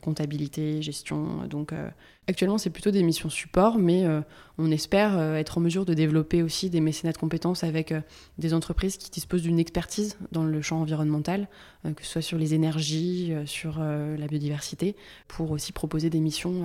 [0.00, 1.46] comptabilité, gestion.
[1.48, 1.88] Donc euh,
[2.26, 4.20] actuellement, c'est plutôt des missions support, mais euh,
[4.58, 7.94] on espère euh, être en mesure de développer aussi des mécénats de compétences avec
[8.38, 11.48] des entreprises qui disposent d'une expertise dans le champ environnemental,
[11.84, 14.96] que ce soit sur les énergies, sur la biodiversité,
[15.28, 16.64] pour aussi proposer des missions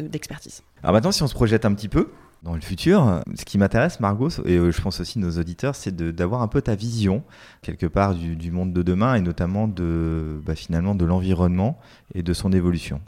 [0.00, 0.62] d'expertise.
[0.82, 2.10] Alors maintenant, si on se projette un petit peu,
[2.42, 3.22] dans le futur.
[3.34, 6.60] Ce qui m'intéresse, Margot, et euh, je pense aussi nos auditeurs, c'est d'avoir un peu
[6.60, 7.22] ta vision,
[7.62, 11.78] quelque part, du, monde de demain, et notamment de, bah, finalement de l'environnement
[12.14, 13.00] et de son évolution.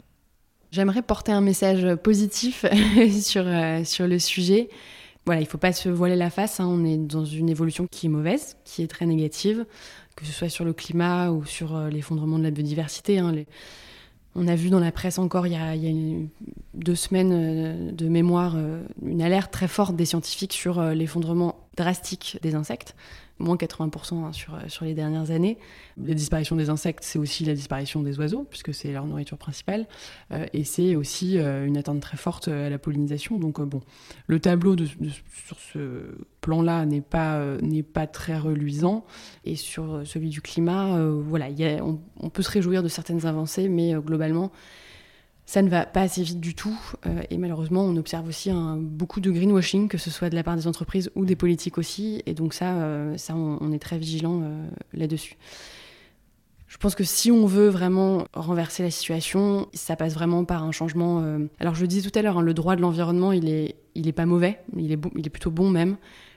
[0.71, 2.65] J'aimerais porter un message positif
[3.21, 4.69] sur, euh, sur le sujet.
[5.25, 6.67] Voilà, il ne faut pas se voiler la face, hein.
[6.67, 9.65] on est dans une évolution qui est mauvaise, qui est très négative,
[10.15, 13.19] que ce soit sur le climat ou sur euh, l'effondrement de la biodiversité.
[13.19, 13.33] Hein.
[14.35, 15.73] On a vu dans la presse encore il y a,
[16.73, 21.55] deux semaines euh, de mémoire euh, une alerte très forte des scientifiques sur euh, l'effondrement
[21.77, 22.95] drastique des insectes
[23.39, 25.57] moins 80% hein, sur, euh, sur les dernières années.
[25.97, 29.87] La disparition des insectes, c'est aussi la disparition des oiseaux, puisque c'est leur nourriture principale,
[30.31, 33.37] euh, et c'est aussi euh, une attente très forte à la pollinisation.
[33.37, 33.81] Donc bon,
[34.27, 39.05] le tableau sur ce plan-là n'est pas, n'est pas très reluisant,
[39.43, 41.47] et sur celui du climat, voilà,
[41.81, 44.51] on, peut se réjouir de certaines avancées, mais globalement,
[45.45, 46.77] Ça ne va pas assez vite du tout.
[47.05, 50.55] euh, et malheureusement, on observe aussi beaucoup de greenwashing, que ce soit de la part
[50.55, 52.23] des entreprises ou des politiques aussi.
[52.25, 55.37] Et donc ça, euh, on, est très vigilant euh, là-dessus.
[56.67, 60.71] Je pense que si on veut vraiment renverser la situation, ça passe vraiment par un
[60.71, 61.23] changement.
[61.59, 64.09] Alors je le disais tout à l'heure, hein, le droit de l'environnement, il est, il
[64.09, 65.95] est pas mauvais, il est plutôt bon même.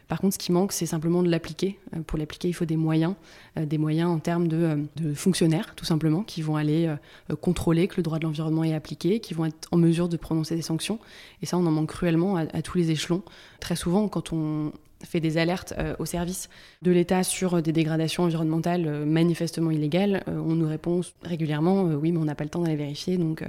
[0.08, 1.78] Par contre, ce qui manque, c'est simplement de l'appliquer.
[1.94, 3.14] Euh, Pour l'appliquer, il faut des moyens,
[3.58, 6.92] euh, des moyens en termes de, euh, de fonctionnaires, tout simplement, qui vont aller
[7.40, 10.56] contrôler que le droit de l'environnement est appliqué, qui vont être en mesure de prononcer
[10.56, 10.98] des sanctions.
[11.42, 13.22] Et ça, on en manque cruellement à tous les échelons.
[13.60, 14.72] Très souvent, quand on
[15.04, 16.48] fait des alertes euh, au service
[16.82, 22.12] de l'État sur euh, des dégradations environnementales euh, manifestement illégales, on nous répond régulièrement oui,
[22.12, 23.44] mais on n'a pas le temps d'aller vérifier, donc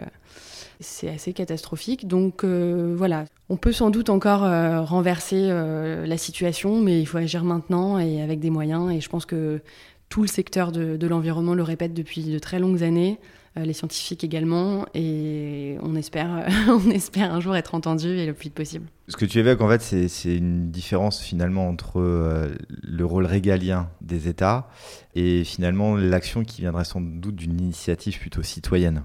[0.80, 2.08] c'est assez catastrophique.
[2.08, 8.00] Donc voilà, on peut sans doute encore renverser la situation, mais il faut agir maintenant
[8.00, 8.92] et avec des moyens.
[8.92, 9.62] Et je pense que
[10.10, 13.20] tout le secteur de, l'environnement le répète depuis de très longues années,
[13.66, 18.46] les scientifiques également, et on espère, on espère un jour être entendu et le plus
[18.46, 18.86] vite possible.
[19.08, 23.26] Ce que tu évoques, en fait, c'est- c'est une différence finalement entre euh, le rôle
[23.26, 24.68] régalien des États
[25.16, 29.04] et finalement l'action qui viendrait sans doute d'une initiative plutôt citoyenne.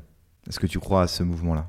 [0.49, 1.69] Est-ce que tu crois à ce mouvement-là?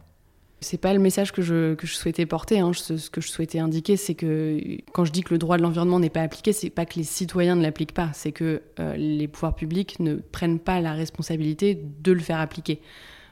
[0.62, 2.60] C'est pas le message que je, que je souhaitais porter.
[2.60, 2.72] hein.
[2.74, 4.60] Ce, que je souhaitais indiquer, c'est que
[4.94, 7.04] quand je dis que le droit de l'environnement n'est pas appliqué, c'est pas que les
[7.04, 11.80] citoyens ne l'appliquent pas, c'est que euh, les pouvoirs publics ne prennent pas la responsabilité
[12.02, 12.82] de le faire appliquer.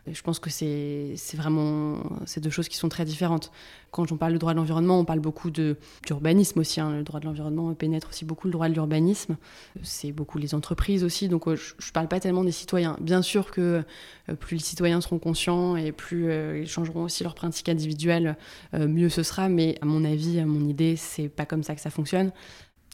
[0.05, 3.51] Je pense que c'est c'est vraiment ces deux choses qui sont très différentes.
[3.91, 6.81] Quand on parle de droit de l'environnement, on parle beaucoup d'urbanisme aussi.
[6.81, 6.97] hein.
[6.97, 9.37] Le droit de l'environnement pénètre aussi beaucoup le droit de l'urbanisme.
[9.81, 11.29] C'est beaucoup les entreprises aussi.
[11.29, 12.97] Donc je ne parle pas tellement des citoyens.
[12.99, 13.83] Bien sûr que
[14.29, 18.35] euh, plus les citoyens seront conscients et plus euh, ils changeront aussi leurs pratiques individuelles,
[18.73, 19.47] euh, mieux ce sera.
[19.47, 22.31] Mais à mon avis, à mon idée, c'est pas comme ça que ça fonctionne.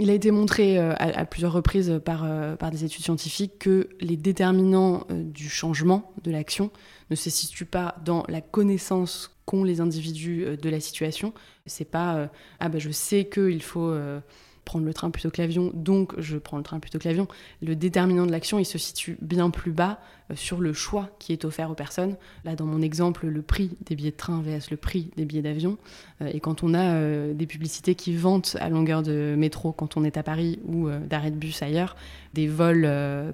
[0.01, 5.05] Il a été montré à, plusieurs reprises par, par des études scientifiques que les déterminants
[5.10, 6.72] du changement de l'action
[7.10, 11.34] ne se situent pas dans la connaissance qu'ont les individus euh, de la situation.
[11.66, 12.28] C'est pas euh,
[12.60, 14.20] ah ben je sais qu'il faut euh,
[14.64, 17.28] prendre le train plutôt que l'avion, donc je prends le train plutôt que l'avion.
[17.64, 19.99] Le déterminant de l'action, il se situe bien plus bas
[20.36, 22.16] sur le choix qui est offert aux personnes.
[22.43, 25.41] Là, dans mon exemple, le prix des billets de train vs le prix des billets
[25.41, 25.80] d'avion.
[26.24, 30.18] Et quand on a des publicités qui vantent à longueur de métro quand on est
[30.18, 31.95] à Paris ou d'arrêt de bus ailleurs,
[32.36, 32.88] des vols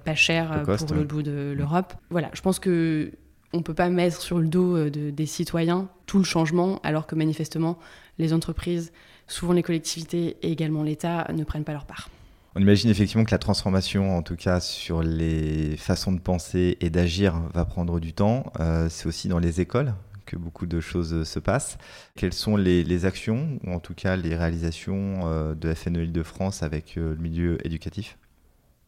[0.05, 1.01] pas chers cost, pour ouais.
[1.01, 1.95] le bout de l'Europe.
[2.11, 3.11] Voilà, je pense que
[3.56, 7.08] on peut pas mettre sur le dos euh, de- des citoyens tout le changement, alors
[7.08, 7.80] que manifestement,
[8.20, 8.91] les entreprises,
[9.28, 12.10] souvent les collectivités et également l'État ne prennent pas leur part.
[12.58, 16.89] On imagine effectivement que la transformation, en tout cas sur les façons de penser et
[16.89, 18.53] d'agir, va prendre du temps.
[18.60, 19.93] Euh, c'est aussi dans les écoles
[20.26, 21.78] que beaucoup de choses se passent.
[22.16, 26.97] Quelles sont les, actions, ou en tout cas les réalisations euh, de FNE Île-de-France avec
[26.97, 28.18] euh, le milieu éducatif?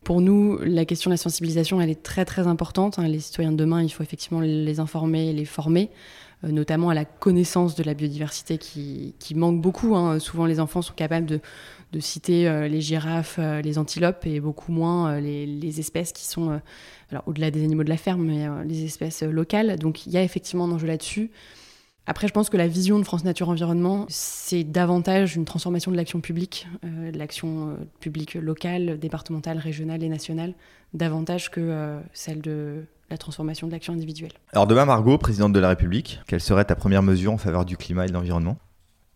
[0.08, 2.98] Pour nous, la question de la sensibilisation, elle est très très importante.
[2.98, 3.10] hein.
[3.10, 5.90] Les citoyens de demain, il faut effectivement les informer et les former,
[6.46, 9.98] euh, notamment à la connaissance de la biodiversité qui, manque beaucoup.
[9.98, 10.18] hein.
[10.20, 11.42] Souvent, les enfants sont capables de,
[12.00, 16.62] citer euh, les girafes, euh, les antilopes et beaucoup moins les, espèces qui sont,
[17.12, 19.78] alors au-delà des animaux de la ferme, mais les espèces locales.
[19.78, 21.32] Donc il y a effectivement un enjeu là-dessus.
[22.10, 25.98] Après, je pense que la vision de France Nature Environnement, c'est davantage une transformation de
[25.98, 30.54] l'action publique, euh, de l'action euh, publique locale, départementale, régionale et nationale,
[30.94, 34.32] davantage que euh, celle de la transformation de l'action individuelle.
[34.54, 37.76] Alors demain, Margot, présidente de la République, quelle serait ta première mesure en faveur du
[37.76, 38.58] climat et de l'environnement?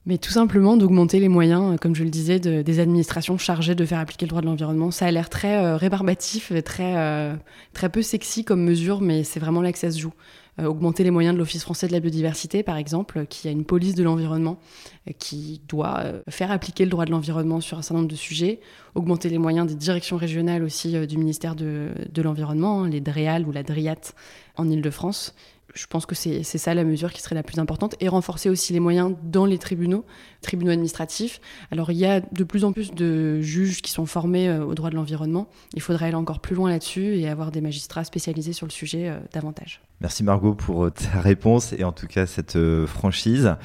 [0.05, 3.85] Mais tout simplement d'augmenter les moyens, comme je le disais, de- des administrations chargées de
[3.85, 4.91] faire appliquer le droit de l'environnement.
[4.91, 7.37] Ça a l'air très rébarbatif, très,
[7.71, 10.13] très peu sexy comme mesure, mais c'est vraiment là que ça se joue.
[10.59, 13.63] Euh, augmenter les moyens de l'Office français de la biodiversité, par exemple, qui a une
[13.63, 14.59] police de l'environnement,
[15.07, 18.17] euh, qui doit euh, faire appliquer le droit de l'environnement sur un certain nombre de
[18.17, 18.59] sujets.
[18.93, 22.99] Augmenter les moyens des directions régionales aussi euh, du ministère de, de l'Environnement, hein, les
[22.99, 24.13] DREAL ou la DRIAT
[24.57, 25.35] en Ile-de-France.
[25.73, 27.95] Je pense que c'est ça la mesure qui serait la plus importante.
[27.99, 30.05] Et renforcer aussi les moyens dans les tribunaux,
[30.41, 31.39] tribunaux administratifs.
[31.71, 34.75] Alors il y a de plus en plus de juges qui sont formés euh, au
[34.75, 35.47] droit de l'environnement.
[35.73, 39.09] Il faudrait aller encore plus loin là-dessus et avoir des magistrats spécialisés sur le sujet
[39.09, 39.81] euh, davantage.
[39.99, 43.55] Merci Margot pour euh, ta réponse et en tout cas cette franchise.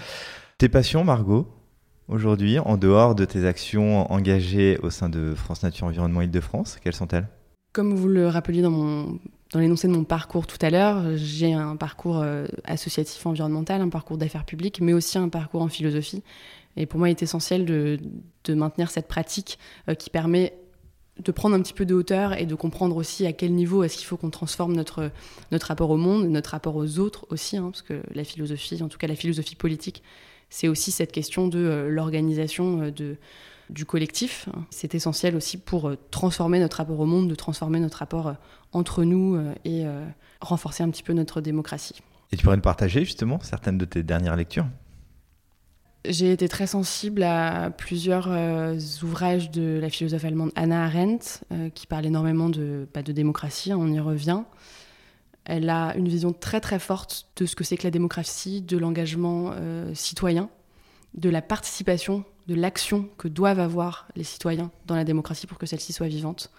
[0.58, 1.48] Tes passions, Margot,
[2.08, 6.94] aujourd'hui, en dehors de tes actions engagées au sein de France Nature Environnement Île-de-France, quelles
[6.94, 7.28] sont-elles?
[7.76, 9.18] Comme vous le rappeliez dans, mon,
[9.52, 13.90] dans l'énoncé de mon parcours tout à l'heure, j'ai un parcours euh, associatif environnemental, un
[13.90, 16.22] parcours d'affaires publiques, mais aussi un parcours en philosophie.
[16.78, 17.98] Et pour moi, il est essentiel de,
[18.44, 19.58] de maintenir cette pratique
[19.90, 20.54] euh, qui permet
[21.22, 23.98] de prendre un petit peu de hauteur et de comprendre aussi à quel niveau est-ce
[23.98, 25.10] qu'il faut qu'on transforme notre,
[25.52, 28.88] notre rapport au monde, notre rapport aux autres aussi, hein, parce que la philosophie, en
[28.88, 30.02] tout cas la philosophie politique,
[30.48, 33.18] c'est aussi cette question de euh, l'organisation de,
[33.70, 34.48] du collectif.
[34.70, 38.34] C'est essentiel aussi pour euh, transformer notre rapport au monde, de transformer notre rapport euh,
[38.72, 39.84] entre nous euh, et
[40.40, 42.00] renforcer un petit peu notre démocratie.
[42.32, 44.66] Et tu pourrais nous partager justement certaines de tes dernières lectures?
[46.08, 51.68] J'ai été très sensible à plusieurs euh, ouvrages de la philosophe allemande Anna Arendt, euh,
[51.70, 54.42] qui parle énormément de, bah, de démocratie, hein, on y revient.
[55.44, 58.76] Elle a une vision très très forte de ce que c'est que la démocratie, de
[58.76, 60.48] l'engagement euh, citoyen,
[61.16, 65.66] de la participation, de l'action que doivent avoir les citoyens dans la démocratie pour que
[65.66, 66.50] celle-ci soit vivante.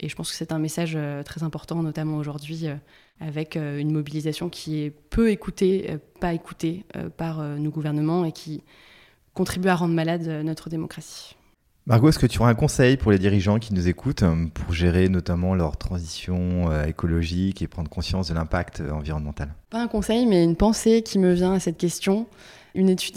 [0.00, 2.74] Et je pense que c'est un message euh, très important, notamment aujourd'hui, euh,
[3.20, 6.84] avec euh, une mobilisation qui est peu écoutée, pas écoutée
[7.16, 8.62] par nos gouvernements et qui
[9.32, 11.34] contribue à rendre malade notre démocratie.
[11.86, 15.08] Margot, est-ce que tu auras un conseil pour les dirigeants qui nous écoutent pour gérer
[15.08, 19.54] notamment leur transition écologique et prendre conscience de l'impact environnemental?
[19.70, 22.26] Pas un conseil, mais une pensée qui me vient à cette question.
[22.76, 23.14] Une étude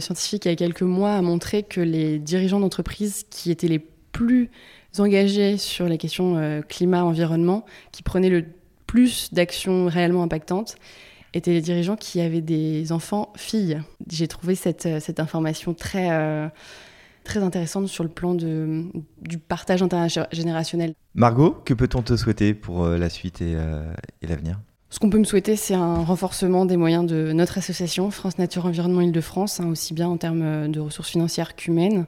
[0.00, 3.78] scientifique il y a quelques mois a montré que les dirigeants d'entreprises qui étaient les
[3.78, 4.50] plus
[4.98, 8.44] engagés sur les questions euh, climat-environnement, qui prenaient le
[8.86, 10.76] plus d'actions réellement impactantes,
[11.34, 13.80] étaient les dirigeants qui avaient des enfants filles.
[14.10, 16.48] J'ai trouvé cette, euh, information très, euh,
[17.24, 20.94] très intéressante sur le plan du partage intergénérationnel.
[21.14, 23.54] Margot, que peut-on te souhaiter pour la suite et
[24.22, 24.58] l'avenir?
[24.90, 28.66] Ce qu'on peut me souhaiter, c'est un renforcement des moyens de notre association, France Nature
[28.66, 32.06] Environnement Île-de-France, hein, aussi bien en termes de ressources financières qu'humaines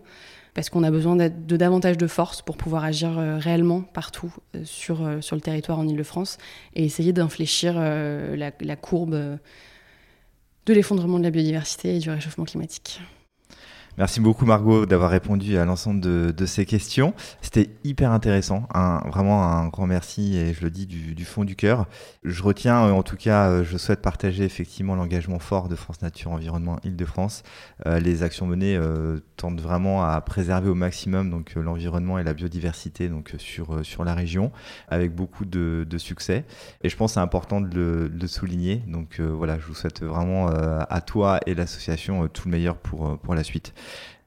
[0.55, 4.65] parce qu'on a besoin de davantage de force pour pouvoir agir euh, réellement partout euh,
[4.65, 6.39] sur, euh, le territoire en Ile-de-France
[6.75, 9.39] et essayer d'infléchir la, courbe
[10.67, 13.01] de l'effondrement de la biodiversité et du réchauffement climatique.
[13.99, 17.13] Merci beaucoup Margot d'avoir répondu à l'ensemble de, ces questions.
[17.43, 18.69] C'était hyper intéressant.
[18.73, 21.87] Un, vraiment un grand merci et je le dis du, fond du cœur.
[22.23, 26.03] Je retiens, euh, en tout cas, euh, je souhaite partager effectivement l'engagement fort de France
[26.03, 27.43] Nature Environnement Île-de-France.
[27.87, 28.79] Euh, les actions menées
[29.37, 34.15] tendent vraiment à préserver au maximum donc l'environnement et la biodiversité donc sur sur la
[34.15, 34.53] région
[34.89, 36.45] avec beaucoup de, succès.
[36.83, 38.83] Et je pense c'est important de le, souligner.
[38.87, 43.35] Donc voilà, je vous souhaite vraiment à toi et l'association tout le meilleur pour pour
[43.35, 43.75] la suite.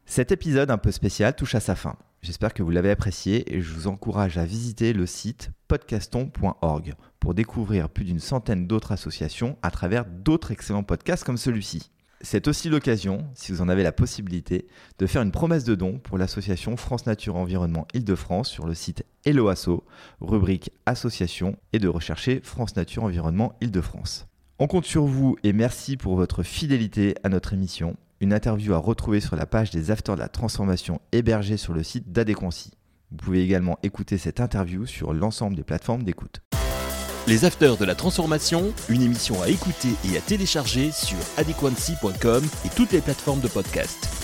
[0.05, 1.95] Cet épisode un peu spécial touche à sa fin.
[2.21, 7.33] J'espère que vous l'avez apprécié et je vous encourage à visiter le site podcaston.org pour
[7.33, 11.89] découvrir plus d'une centaine d'autres associations à travers d'autres excellents podcasts comme celui-ci.
[12.25, 15.99] C'est aussi l'occasion, si vous en avez la possibilité, de faire une promesse de don
[15.99, 19.83] pour l'association France Nature Environnement Île-de-France sur le site Helloasso,
[20.21, 24.27] rubrique Association, et de rechercher France Nature Environnement Île-de-France.
[24.59, 28.77] On compte sur vous et merci pour votre fidélité à notre émission une interview à
[28.77, 32.71] retrouver sur la page des Afters de la Transformation hébergée sur le site d'Adéquancy.
[33.11, 36.41] Vous pouvez également écouter cette interview sur l'ensemble des plateformes d'écoute.
[37.27, 42.69] Les Afters de la Transformation, une émission à écouter et à télécharger sur adequancy.com et
[42.69, 44.22] toutes les plateformes de podcast.